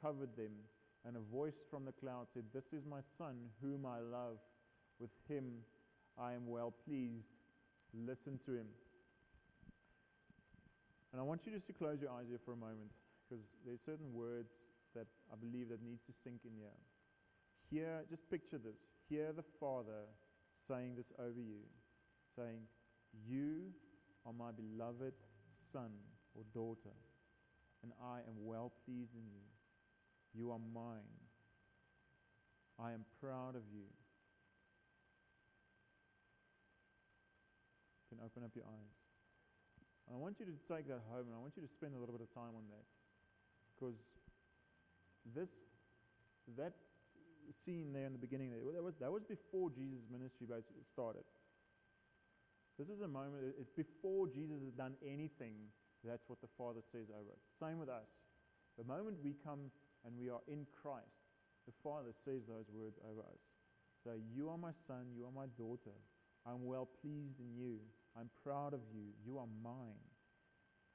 covered 0.00 0.34
them, 0.36 0.52
and 1.06 1.16
a 1.16 1.34
voice 1.34 1.58
from 1.70 1.84
the 1.84 1.92
cloud 1.92 2.26
said, 2.34 2.44
This 2.54 2.72
is 2.72 2.84
my 2.88 3.00
son, 3.18 3.36
whom 3.62 3.84
I 3.86 4.00
love. 4.00 4.38
With 4.98 5.10
him 5.28 5.44
I 6.18 6.32
am 6.32 6.46
well 6.46 6.74
pleased. 6.86 7.24
Listen 7.94 8.38
to 8.46 8.52
him. 8.52 8.66
And 11.12 11.20
I 11.20 11.24
want 11.24 11.42
you 11.44 11.52
just 11.52 11.66
to 11.66 11.72
close 11.72 12.00
your 12.00 12.10
eyes 12.10 12.26
here 12.28 12.38
for 12.44 12.52
a 12.52 12.56
moment 12.56 12.94
because 13.28 13.42
there's 13.66 13.80
certain 13.84 14.12
words 14.12 14.50
that 14.94 15.06
I 15.32 15.36
believe 15.36 15.68
that 15.70 15.82
needs 15.82 16.02
to 16.06 16.12
sink 16.24 16.42
in 16.44 16.54
here. 16.54 16.78
Here, 17.70 18.02
just 18.10 18.28
picture 18.30 18.58
this. 18.58 18.78
Hear 19.08 19.32
the 19.32 19.44
Father 19.58 20.06
saying 20.68 20.94
this 20.96 21.10
over 21.18 21.40
you, 21.40 21.62
saying, 22.36 22.62
You 23.26 23.74
are 24.26 24.32
my 24.32 24.50
beloved 24.50 25.14
son 25.72 25.90
or 26.34 26.42
daughter, 26.54 26.94
and 27.82 27.92
I 28.02 28.18
am 28.26 28.34
well 28.44 28.72
pleased 28.84 29.14
in 29.14 29.26
you. 29.30 29.46
You 30.34 30.52
are 30.52 30.60
mine. 30.74 31.18
I 32.78 32.92
am 32.92 33.04
proud 33.20 33.56
of 33.56 33.62
you. 33.72 33.86
can 38.10 38.18
open 38.26 38.42
up 38.42 38.50
your 38.54 38.64
eyes. 38.66 38.99
And 40.10 40.18
I 40.18 40.18
want 40.18 40.42
you 40.42 40.46
to 40.50 40.58
take 40.66 40.90
that 40.90 41.06
home 41.06 41.30
and 41.30 41.34
I 41.34 41.38
want 41.38 41.54
you 41.54 41.62
to 41.62 41.70
spend 41.70 41.94
a 41.94 41.98
little 42.02 42.10
bit 42.10 42.26
of 42.26 42.34
time 42.34 42.50
on 42.58 42.66
that. 42.74 42.82
Because 43.78 43.94
this, 45.30 45.46
that 46.58 46.74
scene 47.62 47.94
there 47.94 48.10
in 48.10 48.12
the 48.12 48.18
beginning, 48.18 48.50
there, 48.50 48.58
that, 48.74 48.82
was, 48.82 48.98
that 48.98 49.06
was 49.06 49.22
before 49.22 49.70
Jesus' 49.70 50.02
ministry 50.10 50.50
basically 50.50 50.82
started. 50.90 51.22
This 52.74 52.90
is 52.90 53.06
a 53.06 53.06
moment, 53.06 53.54
it's 53.54 53.70
before 53.70 54.26
Jesus 54.26 54.58
has 54.66 54.74
done 54.74 54.98
anything, 54.98 55.54
that's 56.02 56.26
what 56.26 56.42
the 56.42 56.50
Father 56.58 56.82
says 56.90 57.06
over 57.14 57.30
it. 57.30 57.38
Same 57.62 57.78
with 57.78 57.92
us. 57.92 58.10
The 58.74 58.88
moment 58.88 59.22
we 59.22 59.38
come 59.46 59.70
and 60.02 60.18
we 60.18 60.26
are 60.26 60.42
in 60.50 60.66
Christ, 60.74 61.22
the 61.70 61.76
Father 61.86 62.10
says 62.26 62.50
those 62.50 62.66
words 62.72 62.98
over 63.06 63.22
us. 63.22 63.38
So, 64.02 64.18
you 64.34 64.48
are 64.50 64.58
my 64.58 64.72
son, 64.88 65.12
you 65.14 65.28
are 65.28 65.30
my 65.30 65.46
daughter. 65.54 65.94
I'm 66.48 66.64
well 66.64 66.88
pleased 66.98 67.38
in 67.38 67.54
you. 67.54 67.78
I'm 68.18 68.30
proud 68.42 68.74
of 68.74 68.80
you. 68.92 69.14
You 69.24 69.38
are 69.38 69.50
mine. 69.62 70.06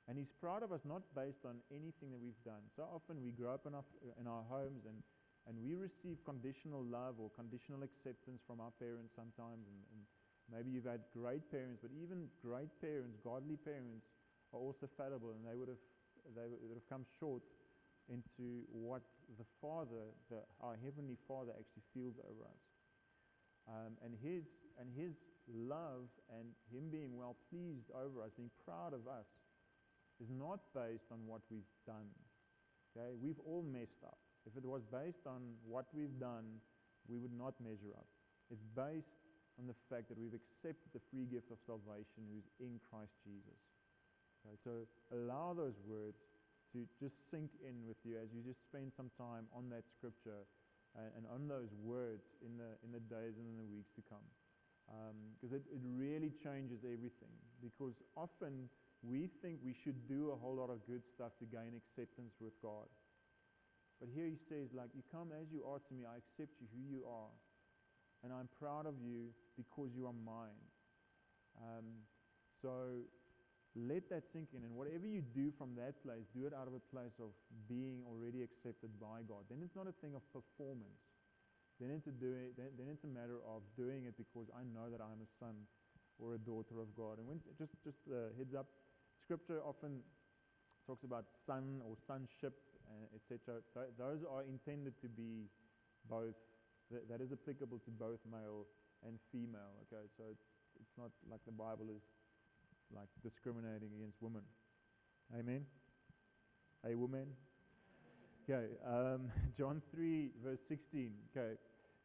And 0.07 0.17
he's 0.17 0.29
proud 0.37 0.61
of 0.61 0.71
us 0.71 0.85
not 0.85 1.01
based 1.17 1.45
on 1.49 1.57
anything 1.73 2.13
that 2.13 2.21
we've 2.21 2.37
done. 2.45 2.61
So 2.77 2.85
often 2.85 3.23
we 3.25 3.33
grow 3.33 3.57
up 3.57 3.65
in 3.65 3.73
our, 3.73 3.87
in 4.21 4.27
our 4.29 4.45
homes 4.45 4.85
and, 4.85 5.01
and 5.49 5.57
we 5.57 5.73
receive 5.73 6.21
conditional 6.25 6.85
love 6.85 7.17
or 7.17 7.33
conditional 7.33 7.81
acceptance 7.81 8.45
from 8.45 8.61
our 8.61 8.69
parents 8.77 9.17
sometimes. 9.17 9.65
And, 9.65 9.79
and 9.89 9.99
maybe 10.53 10.69
you've 10.69 10.85
had 10.85 11.01
great 11.09 11.49
parents, 11.49 11.81
but 11.81 11.89
even 11.97 12.29
great 12.37 12.69
parents, 12.77 13.17
godly 13.25 13.57
parents, 13.57 14.05
are 14.53 14.61
also 14.61 14.85
fallible 14.93 15.33
and 15.33 15.41
they 15.41 15.57
would 15.57 15.73
have, 15.73 15.81
they 16.37 16.45
would 16.45 16.77
have 16.77 16.89
come 16.89 17.01
short 17.17 17.41
into 18.05 18.61
what 18.69 19.01
the 19.41 19.47
Father, 19.57 20.13
the, 20.29 20.45
our 20.61 20.77
Heavenly 20.77 21.17
Father, 21.25 21.49
actually 21.57 21.81
feels 21.97 22.13
over 22.21 22.45
us. 22.45 22.61
Um, 23.65 23.97
and, 24.05 24.13
his, 24.21 24.45
and 24.77 24.93
His 24.93 25.17
love 25.49 26.09
and 26.29 26.49
Him 26.71 26.89
being 26.89 27.17
well 27.17 27.35
pleased 27.49 27.89
over 27.93 28.21
us, 28.21 28.31
being 28.35 28.51
proud 28.65 28.93
of 28.93 29.07
us, 29.07 29.27
is 30.21 30.29
not 30.31 30.59
based 30.73 31.11
on 31.11 31.19
what 31.25 31.41
we've 31.51 31.69
done. 31.85 32.07
Okay? 32.95 33.13
We've 33.19 33.39
all 33.45 33.63
messed 33.63 34.03
up. 34.05 34.17
If 34.45 34.55
it 34.55 34.65
was 34.65 34.81
based 34.87 35.25
on 35.25 35.57
what 35.65 35.85
we've 35.93 36.19
done, 36.19 36.61
we 37.07 37.17
would 37.17 37.33
not 37.33 37.53
measure 37.59 37.91
up. 37.97 38.07
It's 38.49 38.63
based 38.77 39.17
on 39.57 39.67
the 39.67 39.75
fact 39.89 40.09
that 40.09 40.17
we've 40.17 40.35
accepted 40.35 40.89
the 40.93 41.03
free 41.11 41.25
gift 41.25 41.49
of 41.51 41.57
salvation 41.65 42.29
who's 42.29 42.47
in 42.61 42.79
Christ 42.87 43.13
Jesus. 43.25 43.59
Okay? 44.45 44.55
So 44.63 44.85
allow 45.11 45.53
those 45.57 45.75
words 45.83 46.21
to 46.73 46.85
just 46.99 47.15
sink 47.31 47.51
in 47.63 47.87
with 47.87 47.97
you 48.03 48.19
as 48.19 48.29
you 48.33 48.43
just 48.45 48.61
spend 48.67 48.91
some 48.95 49.09
time 49.17 49.49
on 49.55 49.69
that 49.71 49.83
scripture 49.97 50.45
and, 50.95 51.09
and 51.17 51.25
on 51.27 51.47
those 51.47 51.71
words 51.83 52.23
in 52.43 52.55
the, 52.59 52.75
in 52.83 52.91
the 52.91 53.03
days 53.11 53.35
and 53.39 53.47
in 53.47 53.57
the 53.57 53.67
weeks 53.67 53.91
to 53.95 54.03
come. 54.07 54.23
Because 54.85 55.53
um, 55.53 55.61
it, 55.61 55.65
it 55.73 55.81
really 55.97 56.31
changes 56.43 56.85
everything. 56.85 57.33
Because 57.61 57.97
often 58.15 58.69
we 59.01 59.29
think 59.41 59.59
we 59.65 59.73
should 59.73 60.07
do 60.07 60.31
a 60.31 60.37
whole 60.37 60.55
lot 60.55 60.69
of 60.69 60.85
good 60.85 61.01
stuff 61.13 61.33
to 61.39 61.45
gain 61.45 61.73
acceptance 61.77 62.33
with 62.39 62.53
God. 62.61 62.89
But 63.99 64.09
here 64.13 64.25
he 64.25 64.37
says, 64.49 64.69
like, 64.75 64.89
you 64.93 65.01
come 65.11 65.31
as 65.31 65.47
you 65.51 65.63
are 65.63 65.79
to 65.79 65.91
me, 65.93 66.03
I 66.03 66.19
accept 66.19 66.59
you 66.59 66.67
who 66.73 66.83
you 66.83 67.01
are. 67.07 67.33
And 68.23 68.33
I'm 68.33 68.49
proud 68.59 68.85
of 68.85 68.95
you 68.99 69.31
because 69.55 69.93
you 69.95 70.07
are 70.07 70.17
mine. 70.25 70.65
Um, 71.61 72.03
so 72.61 73.05
let 73.75 74.09
that 74.09 74.23
sink 74.33 74.49
in. 74.55 74.63
And 74.63 74.75
whatever 74.75 75.05
you 75.05 75.21
do 75.21 75.51
from 75.57 75.75
that 75.75 76.01
place, 76.03 76.25
do 76.35 76.45
it 76.47 76.53
out 76.53 76.67
of 76.67 76.73
a 76.73 76.83
place 76.91 77.15
of 77.21 77.31
being 77.69 78.01
already 78.07 78.43
accepted 78.43 78.91
by 78.99 79.23
God. 79.27 79.47
Then 79.49 79.59
it's 79.63 79.75
not 79.75 79.87
a 79.87 79.95
thing 80.03 80.15
of 80.15 80.23
performance. 80.33 81.14
Then 81.79 81.91
it's 81.91 82.07
a, 82.07 82.15
doing, 82.15 82.55
then, 82.55 82.71
then 82.79 82.87
it's 82.87 83.03
a 83.03 83.11
matter 83.11 83.43
of 83.43 83.61
doing 83.75 84.07
it 84.07 84.15
because 84.15 84.47
I 84.55 84.63
know 84.63 84.87
that 84.87 85.03
I'm 85.03 85.19
a 85.19 85.29
son 85.39 85.67
or 86.19 86.35
a 86.35 86.39
daughter 86.39 86.79
of 86.79 86.95
God. 86.95 87.19
And 87.19 87.27
when, 87.27 87.43
just, 87.59 87.75
just 87.83 87.99
heads 88.39 88.55
up, 88.55 88.67
Scripture 89.19 89.59
often 89.59 89.99
talks 90.87 91.03
about 91.03 91.25
son 91.45 91.81
or 91.83 91.97
sonship, 92.07 92.55
uh, 92.87 93.17
etc. 93.17 93.59
Th- 93.73 93.91
those 93.97 94.21
are 94.23 94.43
intended 94.45 94.93
to 95.01 95.09
be 95.09 95.49
both. 96.07 96.37
Th- 96.91 97.03
that 97.09 97.19
is 97.19 97.33
applicable 97.33 97.81
to 97.83 97.91
both 97.91 98.21
male 98.29 98.69
and 99.03 99.17
female. 99.31 99.73
Okay, 99.89 100.05
so 100.15 100.23
it's 100.79 100.95
not 100.97 101.09
like 101.29 101.41
the 101.45 101.51
Bible 101.51 101.89
is 101.89 102.03
like 102.93 103.09
discriminating 103.23 103.89
against 103.97 104.21
women. 104.21 104.43
Amen. 105.33 105.65
A 106.85 106.93
woman. 106.95 107.33
Okay, 108.45 108.67
um, 108.85 109.31
John 109.57 109.81
3, 109.93 110.29
verse 110.43 110.59
16. 110.69 111.11
Okay, 111.35 111.57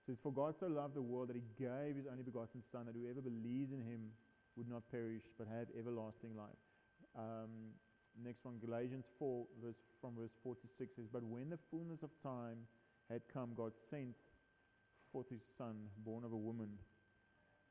says, 0.06 0.16
For 0.22 0.32
God 0.32 0.54
so 0.58 0.66
loved 0.66 0.94
the 0.94 1.02
world 1.02 1.28
that 1.28 1.36
he 1.36 1.44
gave 1.58 1.96
his 1.96 2.06
only 2.10 2.22
begotten 2.22 2.62
Son, 2.72 2.86
that 2.86 2.96
whoever 2.96 3.20
believes 3.20 3.72
in 3.72 3.80
him 3.80 4.08
would 4.56 4.68
not 4.68 4.82
perish 4.90 5.22
but 5.36 5.46
have 5.46 5.68
everlasting 5.78 6.34
life. 6.36 6.64
Um, 7.12 7.76
next 8.24 8.44
one, 8.44 8.56
Galatians 8.64 9.04
4, 9.18 9.44
verse, 9.62 9.76
from 10.00 10.16
verse 10.16 10.32
4 10.42 10.54
to 10.54 10.66
6 10.78 10.96
says, 10.96 11.04
But 11.12 11.24
when 11.24 11.50
the 11.50 11.58
fullness 11.70 12.02
of 12.02 12.08
time 12.22 12.64
had 13.10 13.20
come, 13.32 13.50
God 13.54 13.72
sent 13.90 14.16
forth 15.12 15.28
his 15.28 15.42
son, 15.58 15.76
born 15.98 16.24
of 16.24 16.32
a 16.32 16.36
woman. 16.36 16.70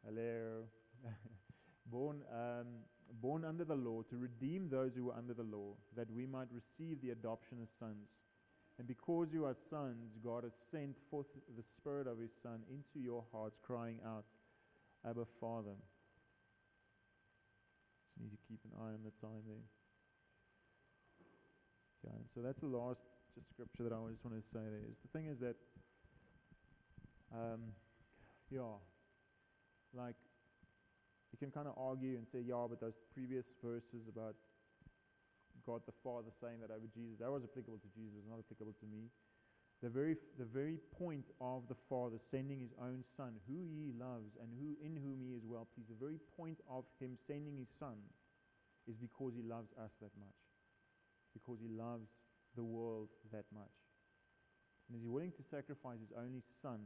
Hello. 0.06 0.64
born, 1.92 2.22
um, 2.32 2.68
born 3.20 3.44
under 3.44 3.64
the 3.64 3.76
law, 3.76 4.04
to 4.10 4.18
redeem 4.18 4.70
those 4.70 4.92
who 4.96 5.06
were 5.06 5.18
under 5.18 5.34
the 5.34 5.44
law, 5.44 5.74
that 5.96 6.12
we 6.12 6.28
might 6.28 6.50
receive 6.54 7.02
the 7.02 7.10
adoption 7.10 7.58
as 7.64 7.70
sons. 7.80 8.10
And 8.80 8.88
because 8.88 9.28
you 9.32 9.46
are 9.46 9.56
sons, 9.70 10.18
God 10.24 10.44
has 10.44 10.54
sent 10.72 10.96
forth 11.12 11.28
the 11.56 11.63
Spirit 11.78 12.08
of 12.08 12.18
His 12.18 12.32
Son 12.42 12.62
into 12.72 13.06
your 13.06 13.24
hearts, 13.32 13.58
crying 13.62 14.00
out, 14.06 14.24
Abba, 15.06 15.26
Father 15.39 15.76
need 18.20 18.32
to 18.36 18.42
keep 18.48 18.60
an 18.68 18.76
eye 18.76 18.92
on 18.92 19.04
the 19.04 19.15
time 19.24 19.44
there. 19.48 19.68
Okay, 22.04 22.20
so 22.36 22.42
that's 22.44 22.60
the 22.60 22.68
last 22.68 23.00
just 23.36 23.48
scripture 23.50 23.84
that 23.84 23.94
I 23.96 24.00
just 24.12 24.24
want 24.24 24.36
to 24.36 24.44
say 24.52 24.63
there. 24.63 24.88
Is 24.88 25.00
the 25.04 25.12
thing 25.15 25.28
is 25.28 25.39
that, 25.39 25.56
um, 27.32 27.72
yeah, 28.52 28.76
like 29.96 30.15
you 31.32 31.38
can 31.39 31.52
kind 31.52 31.68
of 31.68 31.76
argue 31.80 32.20
and 32.20 32.28
say, 32.32 32.39
yeah, 32.44 32.68
but 32.68 32.80
those 32.80 33.00
previous 33.13 33.46
verses 33.63 34.08
about 34.12 34.36
God 35.65 35.82
the 35.86 35.95
Father 36.04 36.32
saying 36.41 36.62
that 36.62 36.72
over 36.72 36.88
Jesus, 36.91 37.19
that 37.19 37.32
was 37.32 37.43
applicable 37.43 37.80
to 37.80 37.89
Jesus, 37.91 38.15
was 38.15 38.30
not 38.30 38.39
applicable 38.39 38.76
to 38.80 38.88
me. 38.88 39.12
The 39.80 39.88
very, 39.88 40.19
the 40.36 40.48
very 40.48 40.76
point 41.00 41.24
of 41.39 41.63
the 41.72 41.80
Father 41.88 42.19
sending 42.32 42.60
his 42.60 42.76
own 42.84 43.04
Son, 43.15 43.39
who 43.48 43.63
he 43.63 43.95
loves 43.95 44.36
and 44.36 44.52
who, 44.52 44.76
in 44.84 45.00
whom 45.00 45.24
he 45.24 45.32
is 45.32 45.48
well 45.48 45.67
pleased, 45.72 45.88
the 45.88 46.00
very 46.00 46.19
point 46.36 46.60
of 46.67 46.84
him 47.00 47.15
sending 47.28 47.56
his 47.56 47.72
Son 47.80 47.95
is 48.88 49.00
because 49.00 49.32
he 49.36 49.43
loves 49.43 49.72
us 49.80 49.91
that 50.04 50.12
much. 50.19 50.36
Because 51.32 51.63
he 51.63 51.72
loves 51.72 52.12
the 52.60 52.63
world 52.63 53.08
that 53.32 53.48
much. 53.56 53.72
And 54.89 54.98
is 54.98 55.04
he 55.04 55.08
willing 55.08 55.32
to 55.38 55.43
sacrifice 55.48 56.04
his 56.04 56.12
only 56.17 56.43
Son 56.62 56.84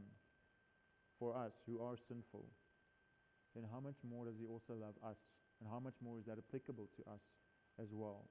for 1.18 1.34
us 1.34 1.50
who 1.66 1.82
are 1.82 1.96
sinful? 2.06 2.46
Then 3.56 3.64
how 3.72 3.80
much 3.80 3.98
more 4.06 4.26
does 4.26 4.38
he 4.38 4.46
also 4.46 4.78
love 4.78 4.94
us? 5.02 5.18
And 5.58 5.66
how 5.66 5.80
much 5.80 5.94
more 5.98 6.18
is 6.18 6.26
that 6.26 6.38
applicable 6.38 6.90
to 6.94 7.02
us 7.10 7.22
as 7.80 7.88
well? 7.90 8.28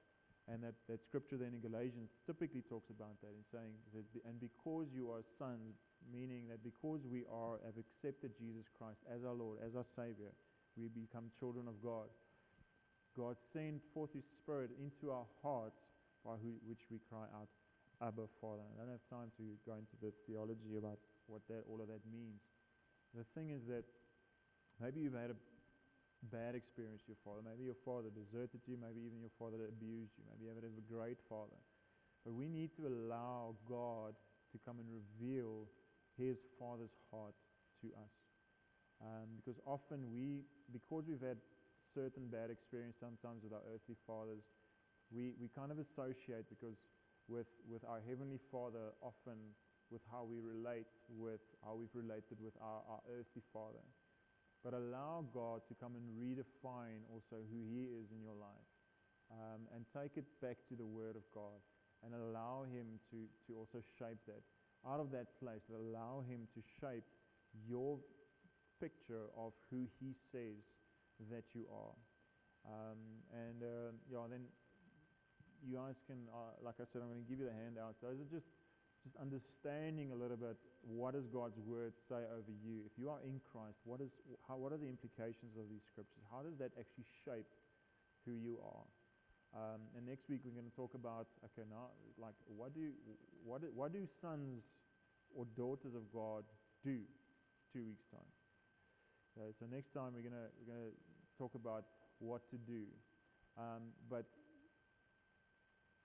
And 0.52 0.60
that, 0.60 0.76
that 0.92 1.00
scripture 1.08 1.40
then 1.40 1.56
in 1.56 1.64
Galatians 1.64 2.12
typically 2.28 2.68
talks 2.68 2.92
about 2.92 3.16
that 3.24 3.32
in 3.32 3.48
saying, 3.48 3.80
that, 3.96 4.04
and 4.28 4.36
because 4.44 4.92
you 4.92 5.08
are 5.08 5.24
sons, 5.40 5.80
meaning 6.12 6.52
that 6.52 6.60
because 6.60 7.00
we 7.08 7.24
are 7.32 7.64
have 7.64 7.80
accepted 7.80 8.36
Jesus 8.36 8.68
Christ 8.76 9.00
as 9.08 9.24
our 9.24 9.32
Lord, 9.32 9.64
as 9.64 9.80
our 9.80 9.88
Savior, 9.96 10.36
we 10.76 10.92
become 10.92 11.32
children 11.40 11.72
of 11.72 11.80
God. 11.80 12.12
God 13.16 13.40
sent 13.56 13.80
forth 13.96 14.12
His 14.12 14.28
Spirit 14.44 14.76
into 14.76 15.16
our 15.16 15.30
hearts, 15.40 15.80
by 16.26 16.36
who, 16.40 16.60
which 16.68 16.84
we 16.92 17.00
cry 17.08 17.28
out, 17.36 17.48
Abba, 18.04 18.28
Father. 18.44 18.68
I 18.80 18.84
don't 18.84 19.00
have 19.00 19.08
time 19.12 19.32
to 19.40 19.46
go 19.64 19.80
into 19.80 19.96
the 20.04 20.12
theology 20.28 20.76
about 20.76 21.00
what 21.28 21.44
that, 21.48 21.64
all 21.72 21.80
of 21.80 21.88
that 21.88 22.04
means. 22.12 22.44
The 23.16 23.24
thing 23.38 23.52
is 23.52 23.64
that 23.70 23.86
maybe 24.82 25.00
you've 25.00 25.16
had 25.16 25.32
a 25.32 25.40
bad 26.32 26.56
experience 26.56 27.04
with 27.04 27.18
your 27.18 27.24
father. 27.26 27.44
Maybe 27.44 27.68
your 27.68 27.80
father 27.84 28.08
deserted 28.14 28.64
you. 28.68 28.80
Maybe 28.80 29.04
even 29.04 29.20
your 29.20 29.34
father 29.36 29.68
abused 29.68 30.16
you. 30.16 30.24
Maybe 30.30 30.48
you 30.48 30.52
haven't 30.54 30.68
a 30.68 30.88
great 30.88 31.20
father. 31.28 31.60
But 32.24 32.34
we 32.34 32.48
need 32.48 32.72
to 32.80 32.88
allow 32.88 33.56
God 33.68 34.16
to 34.54 34.58
come 34.64 34.80
and 34.80 34.88
reveal 34.88 35.68
His 36.16 36.40
Father's 36.56 36.96
heart 37.12 37.36
to 37.84 37.92
us. 38.00 38.14
Um, 39.04 39.36
because 39.36 39.60
often 39.68 40.08
we, 40.14 40.48
because 40.72 41.04
we've 41.10 41.24
had 41.24 41.36
certain 41.92 42.32
bad 42.32 42.48
experience 42.48 42.96
sometimes 43.02 43.44
with 43.44 43.52
our 43.52 43.66
earthly 43.68 44.00
fathers, 44.08 44.48
we, 45.12 45.36
we 45.36 45.52
kind 45.52 45.72
of 45.72 45.84
associate 45.84 46.48
because 46.48 46.80
with, 47.28 47.52
with 47.68 47.84
our 47.84 48.00
Heavenly 48.08 48.40
Father 48.52 48.96
often 49.04 49.36
with 49.92 50.02
how 50.10 50.26
we 50.26 50.40
relate 50.40 50.88
with 51.12 51.44
how 51.62 51.76
we've 51.76 51.94
related 51.94 52.40
with 52.42 52.56
our, 52.58 52.82
our 52.90 53.04
earthly 53.12 53.44
Father 53.52 53.84
but 54.64 54.74
allow 54.74 55.26
God 55.34 55.62
to 55.68 55.76
come 55.76 55.94
and 56.00 56.08
redefine 56.16 57.04
also 57.12 57.44
who 57.52 57.62
He 57.68 57.92
is 57.92 58.12
in 58.16 58.24
your 58.24 58.36
life. 58.40 58.70
Um, 59.32 59.66
and 59.74 59.84
take 59.90 60.16
it 60.16 60.26
back 60.42 60.58
to 60.70 60.76
the 60.76 60.86
Word 60.86 61.16
of 61.16 61.24
God 61.34 61.58
and 62.06 62.14
allow 62.14 62.66
Him 62.70 63.00
to, 63.12 63.28
to 63.48 63.58
also 63.58 63.84
shape 64.00 64.20
that. 64.28 64.42
Out 64.88 65.00
of 65.00 65.12
that 65.12 65.40
place, 65.40 65.64
allow 65.72 66.24
Him 66.28 66.48
to 66.56 66.62
shape 66.80 67.08
your 67.68 67.98
picture 68.80 69.32
of 69.36 69.54
who 69.72 69.88
He 70.00 70.14
says 70.32 70.60
that 71.32 71.44
you 71.56 71.66
are. 71.72 71.96
Um, 72.68 73.00
and 73.32 73.64
uh, 73.64 73.92
yeah, 74.12 74.28
then 74.30 74.44
you 75.64 75.80
guys 75.80 75.96
can, 76.08 76.28
uh, 76.32 76.60
like 76.64 76.76
I 76.80 76.86
said, 76.92 77.02
I'm 77.02 77.12
going 77.12 77.24
to 77.24 77.30
give 77.30 77.40
you 77.40 77.48
the 77.48 77.56
handout. 77.56 77.96
Those 78.04 78.20
are 78.20 78.30
just 78.32 78.48
just 79.04 79.20
understanding 79.20 80.16
a 80.16 80.18
little 80.18 80.40
bit 80.40 80.56
what 80.88 81.14
does 81.14 81.28
God's 81.28 81.60
word 81.68 81.94
say 82.08 82.24
over 82.32 82.52
you. 82.64 82.84
If 82.88 82.96
you 82.96 83.12
are 83.12 83.20
in 83.24 83.44
Christ, 83.52 83.84
what 83.84 84.00
is 84.00 84.12
how 84.48 84.56
what 84.56 84.72
are 84.72 84.80
the 84.80 84.88
implications 84.88 85.60
of 85.60 85.68
these 85.68 85.84
scriptures? 85.92 86.24
How 86.32 86.44
does 86.44 86.56
that 86.60 86.72
actually 86.80 87.08
shape 87.28 87.48
who 88.24 88.32
you 88.32 88.60
are? 88.64 88.88
Um, 89.54 89.86
and 89.96 90.08
next 90.08 90.32
week 90.32 90.42
we're 90.48 90.56
going 90.56 90.68
to 90.68 90.76
talk 90.76 90.96
about 90.96 91.28
okay 91.46 91.68
now 91.70 91.94
like 92.18 92.34
what 92.48 92.74
do 92.74 92.90
what 93.44 93.62
do, 93.62 93.68
what 93.76 93.92
do 93.92 94.08
sons 94.24 94.64
or 95.36 95.46
daughters 95.56 95.94
of 95.94 96.08
God 96.12 96.44
do? 96.84 97.04
Two 97.72 97.84
weeks 97.84 98.08
time. 98.12 98.32
Okay, 99.34 99.52
so 99.60 99.66
next 99.68 99.94
time 99.94 100.16
we're 100.16 100.24
gonna 100.24 100.48
we're 100.62 100.72
gonna 100.72 100.96
talk 101.38 101.56
about 101.56 101.86
what 102.20 102.48
to 102.52 102.58
do. 102.58 102.88
Um, 103.58 103.94
but 104.10 104.26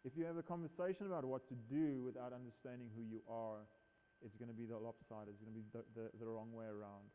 if 0.05 0.15
you 0.17 0.25
have 0.25 0.37
a 0.39 0.47
conversation 0.47 1.07
about 1.07 1.25
what 1.25 1.49
to 1.49 1.57
do 1.67 2.03
without 2.05 2.33
understanding 2.33 2.89
who 2.95 3.03
you 3.03 3.21
are, 3.27 3.67
it's 4.23 4.35
going 4.35 4.51
to 4.51 4.57
be 4.57 4.67
the 4.67 4.79
lopsided. 4.79 5.35
It's 5.35 5.43
going 5.43 5.55
to 5.55 5.59
be 5.59 5.67
the, 5.71 5.83
the, 5.95 6.07
the 6.19 6.27
wrong 6.27 6.51
way 6.55 6.67
around. 6.67 7.07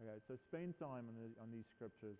Okay, 0.00 0.18
so 0.26 0.34
spend 0.34 0.78
time 0.78 1.06
on, 1.06 1.14
the, 1.14 1.28
on 1.38 1.52
these 1.52 1.68
scriptures. 1.70 2.18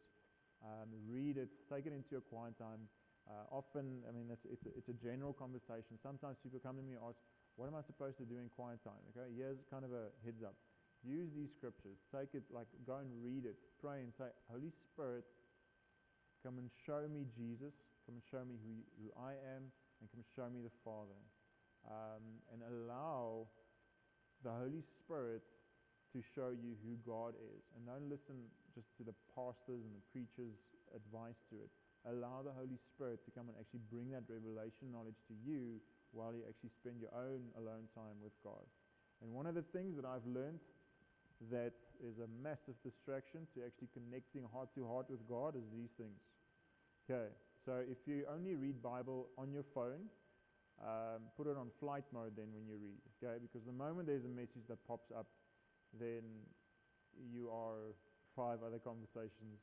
Um, 0.63 0.95
read 1.11 1.39
it. 1.39 1.51
Take 1.67 1.87
it 1.87 1.95
into 1.95 2.07
your 2.15 2.23
quiet 2.23 2.55
time. 2.55 2.87
Uh, 3.27 3.51
often, 3.51 4.03
I 4.07 4.11
mean, 4.15 4.31
it's, 4.31 4.47
it's, 4.47 4.67
a, 4.67 4.71
it's 4.79 4.91
a 4.91 4.99
general 4.99 5.35
conversation. 5.35 5.99
Sometimes 6.03 6.39
people 6.43 6.63
come 6.63 6.79
to 6.79 6.85
me 6.85 6.95
and 6.99 7.03
ask, 7.03 7.19
what 7.59 7.67
am 7.67 7.75
I 7.75 7.83
supposed 7.83 8.19
to 8.19 8.27
do 8.27 8.39
in 8.39 8.51
quiet 8.51 8.83
time? 8.83 9.03
Okay, 9.15 9.31
here's 9.35 9.63
kind 9.71 9.87
of 9.87 9.91
a 9.95 10.11
heads 10.23 10.43
up. 10.43 10.55
Use 11.03 11.35
these 11.35 11.51
scriptures. 11.51 11.99
Take 12.15 12.35
it, 12.35 12.47
like, 12.55 12.71
go 12.87 13.03
and 13.03 13.11
read 13.23 13.43
it. 13.43 13.59
Pray 13.83 14.07
and 14.07 14.15
say, 14.15 14.31
Holy 14.47 14.71
Spirit, 14.71 15.27
come 16.47 16.59
and 16.63 16.71
show 16.87 17.11
me 17.11 17.27
Jesus. 17.35 17.75
Come 18.07 18.19
and 18.19 18.25
show 18.31 18.43
me 18.47 18.55
who, 18.63 18.75
who 19.03 19.07
I 19.19 19.35
am. 19.59 19.71
And 20.03 20.11
come 20.11 20.27
show 20.35 20.51
me 20.51 20.67
the 20.67 20.75
Father. 20.83 21.15
Um, 21.87 22.43
and 22.51 22.59
allow 22.67 23.47
the 24.43 24.51
Holy 24.51 24.83
Spirit 24.83 25.47
to 26.11 26.19
show 26.35 26.51
you 26.51 26.75
who 26.83 26.99
God 27.07 27.39
is. 27.39 27.63
And 27.79 27.87
don't 27.87 28.11
listen 28.11 28.51
just 28.75 28.91
to 28.99 29.07
the 29.07 29.15
pastors 29.31 29.87
and 29.87 29.95
the 29.95 30.05
preachers' 30.11 30.59
advice 30.91 31.39
to 31.55 31.63
it. 31.63 31.71
Allow 32.03 32.43
the 32.43 32.51
Holy 32.51 32.83
Spirit 32.91 33.23
to 33.25 33.31
come 33.31 33.47
and 33.47 33.55
actually 33.55 33.87
bring 33.87 34.11
that 34.11 34.27
revelation 34.27 34.91
knowledge 34.91 35.23
to 35.31 35.35
you 35.39 35.79
while 36.11 36.35
you 36.35 36.43
actually 36.51 36.75
spend 36.75 36.99
your 36.99 37.15
own 37.15 37.47
alone 37.55 37.87
time 37.95 38.19
with 38.19 38.35
God. 38.43 38.67
And 39.23 39.31
one 39.31 39.47
of 39.47 39.55
the 39.55 39.63
things 39.71 39.95
that 39.95 40.05
I've 40.05 40.27
learned 40.27 40.59
that 41.51 41.73
is 42.03 42.19
a 42.19 42.29
massive 42.43 42.75
distraction 42.83 43.47
to 43.55 43.63
actually 43.63 43.89
connecting 43.95 44.43
heart 44.51 44.75
to 44.75 44.83
heart 44.87 45.07
with 45.07 45.23
God 45.31 45.55
is 45.55 45.63
these 45.71 45.95
things. 45.95 46.19
Okay, 47.07 47.31
so 47.65 47.83
if 47.89 47.99
you 48.07 48.25
only 48.33 48.55
read 48.55 48.83
Bible 48.83 49.29
on 49.39 49.53
your 49.53 49.65
phone, 49.75 50.11
um, 50.83 51.23
put 51.37 51.47
it 51.47 51.57
on 51.57 51.69
flight 51.79 52.05
mode 52.13 52.33
then 52.37 52.47
when 52.53 52.67
you 52.67 52.77
read, 52.77 52.99
okay? 53.23 53.39
Because 53.41 53.65
the 53.67 53.73
moment 53.73 54.09
there's 54.09 54.25
a 54.25 54.29
message 54.29 54.67
that 54.69 54.79
pops 54.87 55.11
up, 55.17 55.27
then 56.01 56.23
you 57.33 57.51
are 57.51 57.95
five 58.35 58.59
other 58.67 58.79
conversations. 58.79 59.61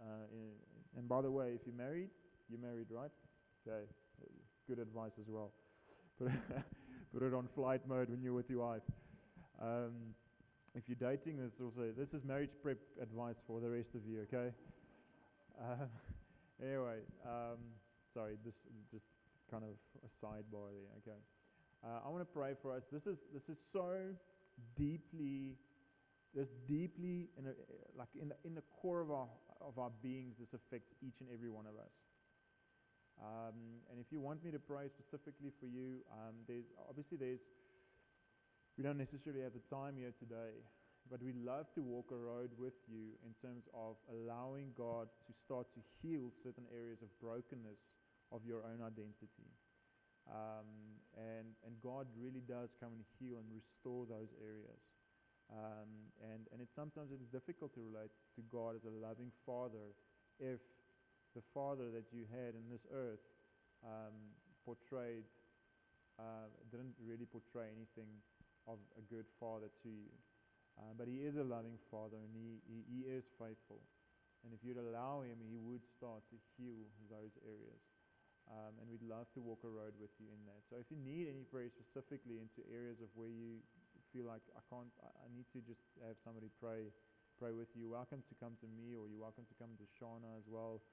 Uh, 0.00 0.26
in, 0.32 0.50
and 0.98 1.08
by 1.08 1.22
the 1.22 1.30
way, 1.30 1.52
if 1.54 1.60
you're 1.66 1.76
married, 1.76 2.10
you're 2.50 2.60
married, 2.60 2.88
right? 2.90 3.10
Okay, 3.66 3.84
good 4.68 4.78
advice 4.78 5.12
as 5.20 5.26
well. 5.28 5.52
Put 6.18 6.28
it, 6.28 6.62
put 7.12 7.22
it 7.24 7.34
on 7.34 7.48
flight 7.56 7.80
mode 7.88 8.08
when 8.08 8.22
you're 8.22 8.34
with 8.34 8.48
your 8.48 8.60
wife. 8.60 8.82
Um, 9.60 10.14
if 10.76 10.84
you're 10.86 11.10
dating, 11.10 11.38
this 11.38 11.52
also 11.60 11.90
this 11.96 12.08
is 12.14 12.24
marriage 12.24 12.50
prep 12.62 12.78
advice 13.02 13.34
for 13.48 13.60
the 13.60 13.68
rest 13.68 13.88
of 13.96 14.06
you. 14.06 14.26
Okay. 14.32 14.52
Uh, 15.60 15.86
anyway, 16.62 17.02
um, 17.24 17.58
sorry, 18.12 18.36
this 18.44 18.54
just 18.90 19.06
kind 19.50 19.64
of 19.64 19.74
a 20.02 20.10
sidebar 20.24 20.70
there. 20.72 20.90
Okay. 21.02 21.18
Uh, 21.84 22.06
I 22.06 22.08
want 22.08 22.22
to 22.22 22.32
pray 22.32 22.54
for 22.62 22.72
us. 22.72 22.82
This 22.90 23.06
is 23.06 23.18
this 23.32 23.44
is 23.48 23.58
so 23.72 23.92
deeply, 24.76 25.56
this 26.34 26.48
deeply 26.66 27.28
in 27.38 27.46
a, 27.46 27.54
like 27.98 28.08
in 28.20 28.28
the 28.28 28.36
in 28.44 28.54
the 28.54 28.62
core 28.80 29.00
of 29.00 29.10
our 29.10 29.28
of 29.60 29.78
our 29.78 29.90
beings. 30.02 30.34
This 30.38 30.52
affects 30.54 30.94
each 31.02 31.20
and 31.20 31.28
every 31.32 31.50
one 31.50 31.66
of 31.66 31.76
us. 31.76 31.92
Um, 33.22 33.78
and 33.90 34.00
if 34.00 34.10
you 34.10 34.18
want 34.18 34.42
me 34.42 34.50
to 34.50 34.58
pray 34.58 34.90
specifically 34.90 35.52
for 35.60 35.66
you, 35.66 36.02
um, 36.10 36.34
there's 36.48 36.66
obviously 36.88 37.16
there's 37.16 37.40
we 38.76 38.82
don't 38.82 38.98
necessarily 38.98 39.42
have 39.42 39.54
the 39.54 39.62
time 39.70 39.94
here 39.96 40.10
today, 40.18 40.58
but 41.10 41.22
we 41.22 41.32
love 41.32 41.68
to 41.74 41.82
walk 41.82 42.10
a 42.12 42.16
road 42.16 42.50
with 42.56 42.74
you 42.88 43.12
in 43.24 43.32
terms 43.44 43.68
of 43.76 43.96
allowing 44.08 44.72
God 44.76 45.08
to 45.28 45.32
start 45.44 45.68
to 45.74 45.80
heal 46.00 46.32
certain 46.42 46.64
areas 46.72 47.02
of 47.02 47.12
brokenness 47.20 47.80
of 48.32 48.40
your 48.46 48.64
own 48.64 48.80
identity. 48.80 49.52
Um, 50.24 50.64
and, 51.14 51.52
and 51.68 51.76
God 51.84 52.08
really 52.16 52.40
does 52.40 52.72
come 52.80 52.96
and 52.96 53.04
heal 53.20 53.36
and 53.36 53.48
restore 53.52 54.08
those 54.08 54.32
areas. 54.40 54.80
Um, 55.52 56.08
and, 56.24 56.48
and 56.48 56.64
it's 56.64 56.72
sometimes 56.72 57.12
it 57.12 57.20
is 57.20 57.28
difficult 57.28 57.76
to 57.76 57.84
relate 57.84 58.10
to 58.40 58.42
God 58.48 58.72
as 58.74 58.88
a 58.88 58.94
loving 58.96 59.28
father 59.44 59.92
if 60.40 60.64
the 61.36 61.44
father 61.52 61.92
that 61.92 62.08
you 62.10 62.24
had 62.32 62.56
in 62.56 62.64
this 62.72 62.88
earth 62.88 63.22
um, 63.84 64.16
portrayed, 64.64 65.28
uh, 66.18 66.48
didn't 66.72 66.96
really 67.04 67.28
portray 67.28 67.68
anything 67.68 68.08
of 68.66 68.80
a 68.96 69.02
good 69.12 69.28
father 69.38 69.68
to 69.84 69.90
you. 69.92 70.08
Uh, 70.74 70.92
but 70.98 71.06
he 71.06 71.22
is 71.22 71.38
a 71.38 71.46
loving 71.46 71.78
father 71.90 72.18
and 72.18 72.34
he, 72.34 72.58
he, 72.66 72.82
he 72.90 73.00
is 73.06 73.22
faithful. 73.38 73.78
And 74.42 74.52
if 74.52 74.60
you'd 74.60 74.80
allow 74.80 75.24
him, 75.24 75.40
he 75.40 75.56
would 75.56 75.86
start 75.86 76.20
to 76.28 76.36
heal 76.58 76.84
those 77.08 77.32
areas. 77.46 77.80
Um, 78.44 78.76
and 78.76 78.84
we'd 78.92 79.06
love 79.06 79.24
to 79.32 79.40
walk 79.40 79.64
a 79.64 79.72
road 79.72 79.96
with 79.96 80.12
you 80.20 80.28
in 80.28 80.40
that. 80.44 80.60
So 80.68 80.76
if 80.76 80.92
you 80.92 81.00
need 81.00 81.32
any 81.32 81.48
prayer 81.48 81.72
specifically 81.72 82.44
into 82.44 82.60
areas 82.68 83.00
of 83.00 83.08
where 83.16 83.32
you 83.32 83.64
feel 84.12 84.28
like 84.28 84.44
I 84.52 84.60
can't, 84.68 84.92
I 85.00 85.32
need 85.32 85.48
to 85.56 85.64
just 85.64 85.80
have 86.04 86.20
somebody 86.20 86.52
pray, 86.60 86.92
pray 87.40 87.56
with 87.56 87.72
you. 87.72 87.88
Welcome 87.88 88.20
to 88.28 88.34
come 88.36 88.60
to 88.60 88.68
me, 88.68 88.92
or 88.92 89.08
you're 89.08 89.22
welcome 89.22 89.48
to 89.48 89.56
come 89.56 89.72
to 89.80 89.86
Shauna 89.96 90.28
as 90.36 90.44
well. 90.44 90.84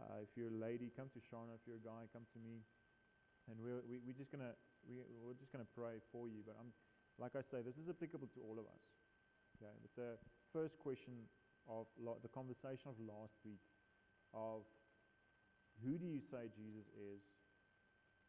Uh, 0.00 0.24
if 0.24 0.32
you're 0.32 0.48
a 0.48 0.56
lady, 0.56 0.88
come 0.96 1.12
to 1.12 1.20
Shauna. 1.20 1.52
If 1.54 1.68
you're 1.68 1.78
a 1.78 1.84
guy, 1.84 2.08
come 2.10 2.24
to 2.34 2.40
me. 2.40 2.64
And 3.52 3.60
we're 3.60 3.84
we, 3.84 4.00
we're 4.00 4.16
just 4.16 4.32
gonna 4.32 4.56
we, 4.88 5.04
we're 5.20 5.36
just 5.36 5.52
gonna 5.52 5.68
pray 5.76 6.00
for 6.08 6.26
you. 6.26 6.40
But 6.40 6.56
I'm 6.56 6.72
like 7.20 7.36
I 7.36 7.44
say, 7.44 7.60
this 7.60 7.76
is 7.76 7.86
applicable 7.86 8.32
to 8.32 8.40
all 8.42 8.56
of 8.56 8.64
us. 8.66 8.82
Okay. 9.64 9.72
But 9.80 9.96
the 9.96 10.12
first 10.52 10.76
question 10.76 11.24
of 11.64 11.88
the 12.20 12.28
conversation 12.28 12.92
of 12.92 13.00
last 13.00 13.40
week 13.44 13.64
of 14.36 14.68
who 15.80 15.96
do 15.96 16.04
you 16.04 16.20
say 16.20 16.52
Jesus 16.52 16.84
is? 16.92 17.24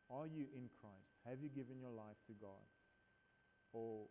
Are 0.07 0.29
you 0.31 0.47
in 0.55 0.71
Christ? 0.79 1.11
Have 1.27 1.43
you 1.43 1.51
given 1.51 1.81
your 1.81 1.91
life 1.91 2.15
to 2.31 2.33
God? 2.39 2.63
Or 3.75 4.07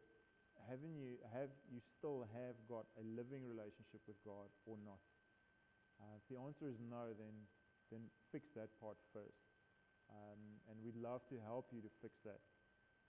haven't 0.69 1.01
you 1.01 1.17
have 1.33 1.49
you 1.73 1.81
still 1.81 2.29
have 2.37 2.61
got 2.69 2.85
a 3.01 3.05
living 3.17 3.49
relationship 3.49 4.05
with 4.05 4.21
God 4.21 4.53
or 4.69 4.77
not? 4.85 5.01
Uh, 5.97 6.21
if 6.21 6.25
the 6.29 6.37
answer 6.37 6.69
is 6.69 6.77
no, 6.77 7.17
then 7.17 7.49
then 7.89 8.05
fix 8.29 8.53
that 8.53 8.69
part 8.77 9.01
first. 9.17 9.49
Um, 10.13 10.61
and 10.69 10.77
we'd 10.85 11.01
love 11.01 11.25
to 11.33 11.41
help 11.41 11.73
you 11.73 11.81
to 11.81 11.89
fix 12.05 12.21
that. 12.29 12.45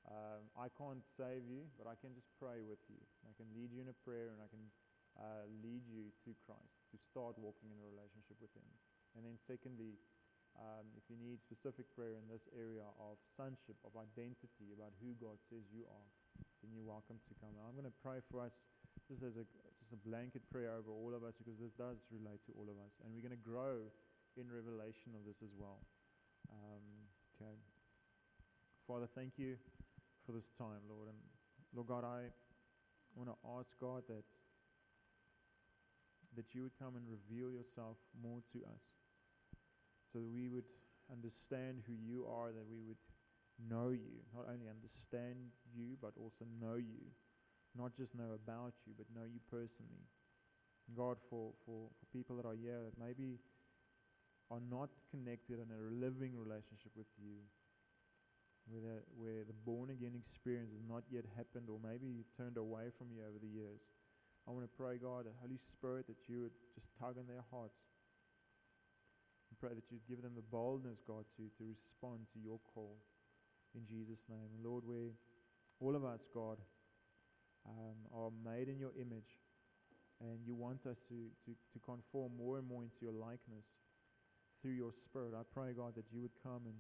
Um, 0.05 0.45
I 0.53 0.69
can't 0.77 1.01
save 1.17 1.49
you, 1.49 1.65
but 1.81 1.89
I 1.89 1.97
can 1.97 2.13
just 2.13 2.29
pray 2.37 2.61
with 2.61 2.81
you. 2.93 3.01
I 3.25 3.33
can 3.33 3.49
lead 3.57 3.73
you 3.73 3.81
in 3.81 3.89
a 3.89 3.97
prayer 4.05 4.29
and 4.29 4.37
I 4.37 4.49
can 4.53 4.61
uh, 5.17 5.49
lead 5.65 5.81
you 5.89 6.13
to 6.27 6.31
Christ, 6.45 6.77
to 6.93 6.97
start 7.09 7.39
walking 7.41 7.73
in 7.73 7.77
a 7.81 7.87
relationship 7.89 8.37
with 8.37 8.53
Him. 8.53 8.67
And 9.17 9.25
then, 9.25 9.39
secondly, 9.49 9.97
um, 10.61 10.85
if 10.93 11.03
you 11.09 11.17
need 11.17 11.41
specific 11.41 11.89
prayer 11.97 12.15
in 12.15 12.25
this 12.29 12.45
area 12.53 12.85
of 13.01 13.17
sonship, 13.33 13.75
of 13.81 13.97
identity, 13.97 14.71
about 14.75 14.93
who 15.01 15.15
God 15.17 15.41
says 15.49 15.65
you 15.73 15.87
are, 15.89 16.07
then 16.61 16.69
you're 16.71 16.85
welcome 16.85 17.17
to 17.17 17.33
come. 17.41 17.51
I'm 17.65 17.75
going 17.75 17.89
to 17.89 17.99
pray 18.05 18.21
for 18.29 18.43
us 18.45 18.53
just 19.09 19.25
as 19.25 19.35
a 19.35 19.45
just 19.81 19.91
a 19.93 20.01
blanket 20.07 20.41
prayer 20.49 20.73
over 20.73 20.89
all 20.89 21.13
of 21.13 21.21
us 21.21 21.37
because 21.37 21.59
this 21.61 21.73
does 21.77 21.99
relate 22.09 22.41
to 22.49 22.51
all 22.57 22.65
of 22.65 22.77
us, 22.81 22.93
and 23.03 23.11
we're 23.13 23.25
going 23.25 23.35
to 23.35 23.45
grow 23.45 23.85
in 24.37 24.45
revelation 24.49 25.13
of 25.13 25.23
this 25.27 25.37
as 25.43 25.53
well. 25.57 25.79
Um, 26.49 26.85
okay, 27.35 27.55
Father, 28.87 29.07
thank 29.13 29.37
you 29.37 29.57
for 30.25 30.33
this 30.33 30.49
time, 30.57 30.81
Lord, 30.89 31.07
and 31.07 31.21
Lord 31.73 31.87
God, 31.87 32.03
I 32.03 32.33
want 33.15 33.29
to 33.29 33.37
ask 33.57 33.69
God 33.79 34.03
that 34.09 34.25
that 36.35 36.51
you 36.51 36.63
would 36.67 36.75
come 36.75 36.99
and 36.99 37.07
reveal 37.07 37.47
yourself 37.47 37.95
more 38.11 38.43
to 38.51 38.59
us 38.67 38.83
so 40.11 40.19
that 40.19 40.27
we 40.27 40.51
would 40.51 40.67
understand 41.07 41.79
who 41.87 41.95
you 41.95 42.27
are, 42.27 42.51
that 42.51 42.67
we 42.67 42.83
would 42.83 42.99
know 43.55 43.95
you, 43.95 44.19
not 44.35 44.43
only 44.51 44.67
understand 44.67 45.55
you, 45.71 45.95
but 46.03 46.11
also 46.19 46.43
know 46.59 46.75
you. 46.75 47.07
Not 47.75 47.95
just 47.95 48.15
know 48.15 48.35
about 48.35 48.75
you, 48.87 48.93
but 48.95 49.07
know 49.15 49.27
you 49.27 49.39
personally. 49.51 50.07
God, 50.95 51.17
for, 51.29 51.51
for, 51.65 51.87
for 51.87 52.05
people 52.11 52.35
that 52.37 52.45
are 52.45 52.55
here 52.55 52.79
that 52.83 52.95
maybe 52.99 53.39
are 54.51 54.63
not 54.71 54.89
connected 55.11 55.59
in 55.59 55.67
a 55.71 55.81
living 55.91 56.35
relationship 56.35 56.91
with 56.95 57.09
you, 57.17 57.43
where 58.69 58.81
the, 58.81 58.97
where 59.15 59.43
the 59.45 59.57
born 59.65 59.89
again 59.89 60.17
experience 60.17 60.71
has 60.73 60.85
not 60.89 61.03
yet 61.09 61.25
happened, 61.37 61.69
or 61.69 61.77
maybe 61.81 62.25
turned 62.37 62.57
away 62.57 62.89
from 62.97 63.13
you 63.13 63.21
over 63.21 63.37
the 63.37 63.49
years, 63.49 63.81
I 64.47 64.51
want 64.51 64.65
to 64.65 64.73
pray, 64.77 64.97
God, 64.97 65.25
the 65.25 65.33
Holy 65.41 65.57
Spirit, 65.73 66.05
that 66.07 66.29
you 66.29 66.41
would 66.45 66.53
just 66.73 66.87
tug 66.99 67.17
on 67.17 67.25
their 67.25 67.45
hearts 67.49 67.77
And 69.49 69.59
pray 69.59 69.73
that 69.75 69.89
you'd 69.91 70.07
give 70.07 70.21
them 70.21 70.33
the 70.35 70.41
boldness, 70.41 70.99
God, 71.07 71.25
to, 71.37 71.43
to 71.57 71.63
respond 71.63 72.27
to 72.33 72.39
your 72.39 72.59
call 72.73 72.97
in 73.75 73.85
Jesus' 73.85 74.19
name. 74.29 74.49
And 74.55 74.65
Lord, 74.65 74.83
we, 74.85 75.13
all 75.79 75.95
of 75.95 76.03
us, 76.03 76.21
God, 76.33 76.57
um, 77.65 77.97
are 78.13 78.31
made 78.43 78.69
in 78.69 78.79
your 78.79 78.91
image, 78.99 79.39
and 80.21 80.39
you 80.45 80.55
want 80.55 80.85
us 80.85 80.97
to, 81.09 81.17
to, 81.45 81.51
to 81.73 81.79
conform 81.85 82.31
more 82.37 82.57
and 82.57 82.67
more 82.67 82.83
into 82.83 82.97
your 83.01 83.13
likeness 83.13 83.65
through 84.61 84.71
your 84.73 84.91
Spirit. 85.05 85.33
I 85.33 85.43
pray, 85.53 85.73
God, 85.73 85.95
that 85.95 86.05
you 86.11 86.21
would 86.21 86.35
come 86.43 86.65
and 86.65 86.75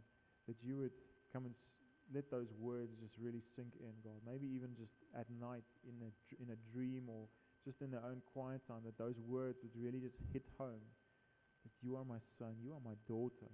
that 0.47 0.57
you 0.61 0.77
would 0.77 0.93
come 1.31 1.45
and 1.45 1.53
s- 1.53 1.71
let 2.13 2.29
those 2.29 2.51
words 2.59 2.93
just 3.01 3.13
really 3.19 3.41
sink 3.55 3.73
in, 3.79 3.93
God. 4.03 4.21
Maybe 4.25 4.47
even 4.53 4.75
just 4.77 4.93
at 5.17 5.25
night 5.41 5.65
in 5.87 5.95
a, 6.01 6.11
in 6.41 6.49
a 6.53 6.59
dream 6.71 7.09
or 7.09 7.27
just 7.65 7.81
in 7.81 7.89
their 7.89 8.03
own 8.05 8.21
quiet 8.33 8.61
time, 8.67 8.81
that 8.85 8.97
those 8.97 9.17
words 9.27 9.57
would 9.63 9.73
really 9.75 9.99
just 9.99 10.15
hit 10.33 10.43
home 10.57 10.85
that 11.65 11.73
you 11.81 11.95
are 11.95 12.05
my 12.05 12.19
son, 12.37 12.53
you 12.61 12.71
are 12.73 12.83
my 12.85 12.93
daughter, 13.07 13.49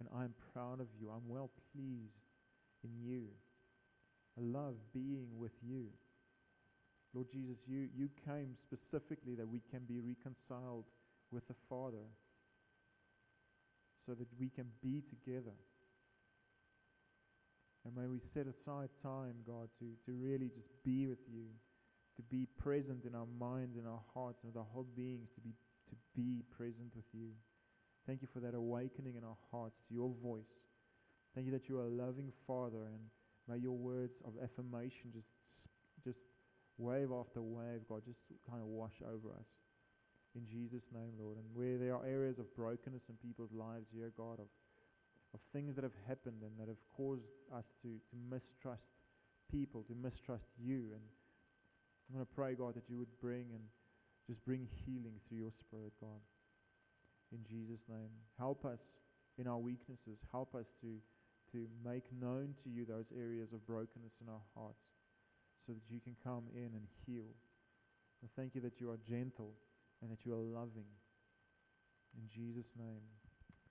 and 0.00 0.08
I'm 0.14 0.32
proud 0.52 0.80
of 0.80 0.88
you. 0.98 1.10
I'm 1.10 1.28
well 1.28 1.50
pleased 1.72 2.16
in 2.82 2.90
you. 2.98 3.28
I 4.38 4.40
love 4.40 4.74
being 4.92 5.28
with 5.38 5.52
you. 5.62 5.86
Lord 7.12 7.28
Jesus, 7.30 7.56
you, 7.68 7.88
you 7.94 8.08
came 8.26 8.56
specifically 8.64 9.34
that 9.36 9.46
we 9.46 9.60
can 9.70 9.82
be 9.86 10.00
reconciled 10.00 10.84
with 11.30 11.46
the 11.46 11.54
Father 11.68 12.08
so 14.06 14.14
that 14.14 14.26
we 14.38 14.48
can 14.48 14.66
be 14.82 15.02
together. 15.08 15.54
And 17.84 17.94
may 17.94 18.06
we 18.06 18.20
set 18.32 18.46
aside 18.48 18.88
time, 19.02 19.34
God, 19.46 19.68
to, 19.78 19.86
to 20.06 20.12
really 20.16 20.48
just 20.48 20.68
be 20.84 21.06
with 21.06 21.20
you, 21.28 21.44
to 22.16 22.22
be 22.22 22.46
present 22.56 23.04
in 23.04 23.14
our 23.14 23.28
minds 23.38 23.76
and 23.76 23.86
our 23.86 24.00
hearts 24.14 24.38
and 24.42 24.52
with 24.52 24.56
our 24.56 24.68
whole 24.72 24.88
beings, 24.96 25.28
to 25.34 25.40
be, 25.40 25.52
to 25.90 25.96
be 26.16 26.42
present 26.56 26.96
with 26.96 27.04
you. 27.12 27.28
Thank 28.06 28.22
you 28.22 28.28
for 28.32 28.40
that 28.40 28.54
awakening 28.54 29.16
in 29.16 29.24
our 29.24 29.36
hearts 29.50 29.76
to 29.88 29.94
your 29.94 30.12
voice. 30.22 30.48
Thank 31.34 31.46
you 31.46 31.52
that 31.52 31.68
you 31.68 31.78
are 31.78 31.86
a 31.86 31.90
loving 31.90 32.32
Father, 32.46 32.88
and 32.88 33.00
may 33.48 33.58
your 33.58 33.76
words 33.76 34.14
of 34.24 34.32
affirmation 34.42 35.12
just, 35.12 35.28
just 36.04 36.20
wave 36.78 37.10
after 37.12 37.42
wave, 37.42 37.82
God, 37.88 38.02
just 38.06 38.20
kind 38.48 38.62
of 38.62 38.68
wash 38.68 38.96
over 39.02 39.28
us. 39.34 39.50
In 40.34 40.46
Jesus' 40.46 40.84
name, 40.92 41.12
Lord. 41.18 41.36
And 41.36 41.46
where 41.54 41.78
there 41.78 41.94
are 41.94 42.06
areas 42.06 42.38
of 42.38 42.54
brokenness 42.56 43.02
in 43.08 43.16
people's 43.22 43.52
lives 43.52 43.86
here, 43.94 44.10
God, 44.16 44.40
of 44.40 44.48
of 45.34 45.40
things 45.52 45.74
that 45.74 45.82
have 45.82 45.98
happened 46.06 46.46
and 46.46 46.54
that 46.58 46.68
have 46.70 46.80
caused 46.96 47.26
us 47.50 47.66
to, 47.82 47.88
to 47.88 48.16
mistrust 48.30 48.86
people, 49.50 49.82
to 49.90 49.94
mistrust 49.98 50.46
you. 50.56 50.94
And 50.94 51.02
I'm 52.08 52.14
going 52.14 52.24
to 52.24 52.34
pray, 52.34 52.54
God, 52.54 52.74
that 52.78 52.88
you 52.88 52.96
would 52.98 53.12
bring 53.20 53.50
and 53.50 53.66
just 54.26 54.42
bring 54.44 54.68
healing 54.86 55.18
through 55.26 55.38
your 55.38 55.52
Spirit, 55.58 55.92
God. 56.00 56.22
In 57.32 57.42
Jesus' 57.42 57.82
name. 57.88 58.14
Help 58.38 58.64
us 58.64 58.78
in 59.36 59.46
our 59.46 59.58
weaknesses. 59.58 60.22
Help 60.30 60.54
us 60.54 60.66
to, 60.80 60.94
to 61.52 61.66
make 61.84 62.04
known 62.20 62.54
to 62.62 62.70
you 62.70 62.86
those 62.86 63.10
areas 63.18 63.52
of 63.52 63.66
brokenness 63.66 64.14
in 64.22 64.30
our 64.30 64.44
hearts 64.54 64.86
so 65.66 65.72
that 65.72 65.82
you 65.90 65.98
can 65.98 66.14
come 66.22 66.44
in 66.54 66.70
and 66.78 66.86
heal. 67.06 67.26
I 68.22 68.28
thank 68.36 68.54
you 68.54 68.60
that 68.62 68.80
you 68.80 68.90
are 68.90 68.98
gentle 69.08 69.50
and 70.00 70.10
that 70.10 70.24
you 70.24 70.32
are 70.32 70.42
loving. 70.42 70.88
In 72.16 72.28
Jesus' 72.30 72.70
name. 72.78 73.02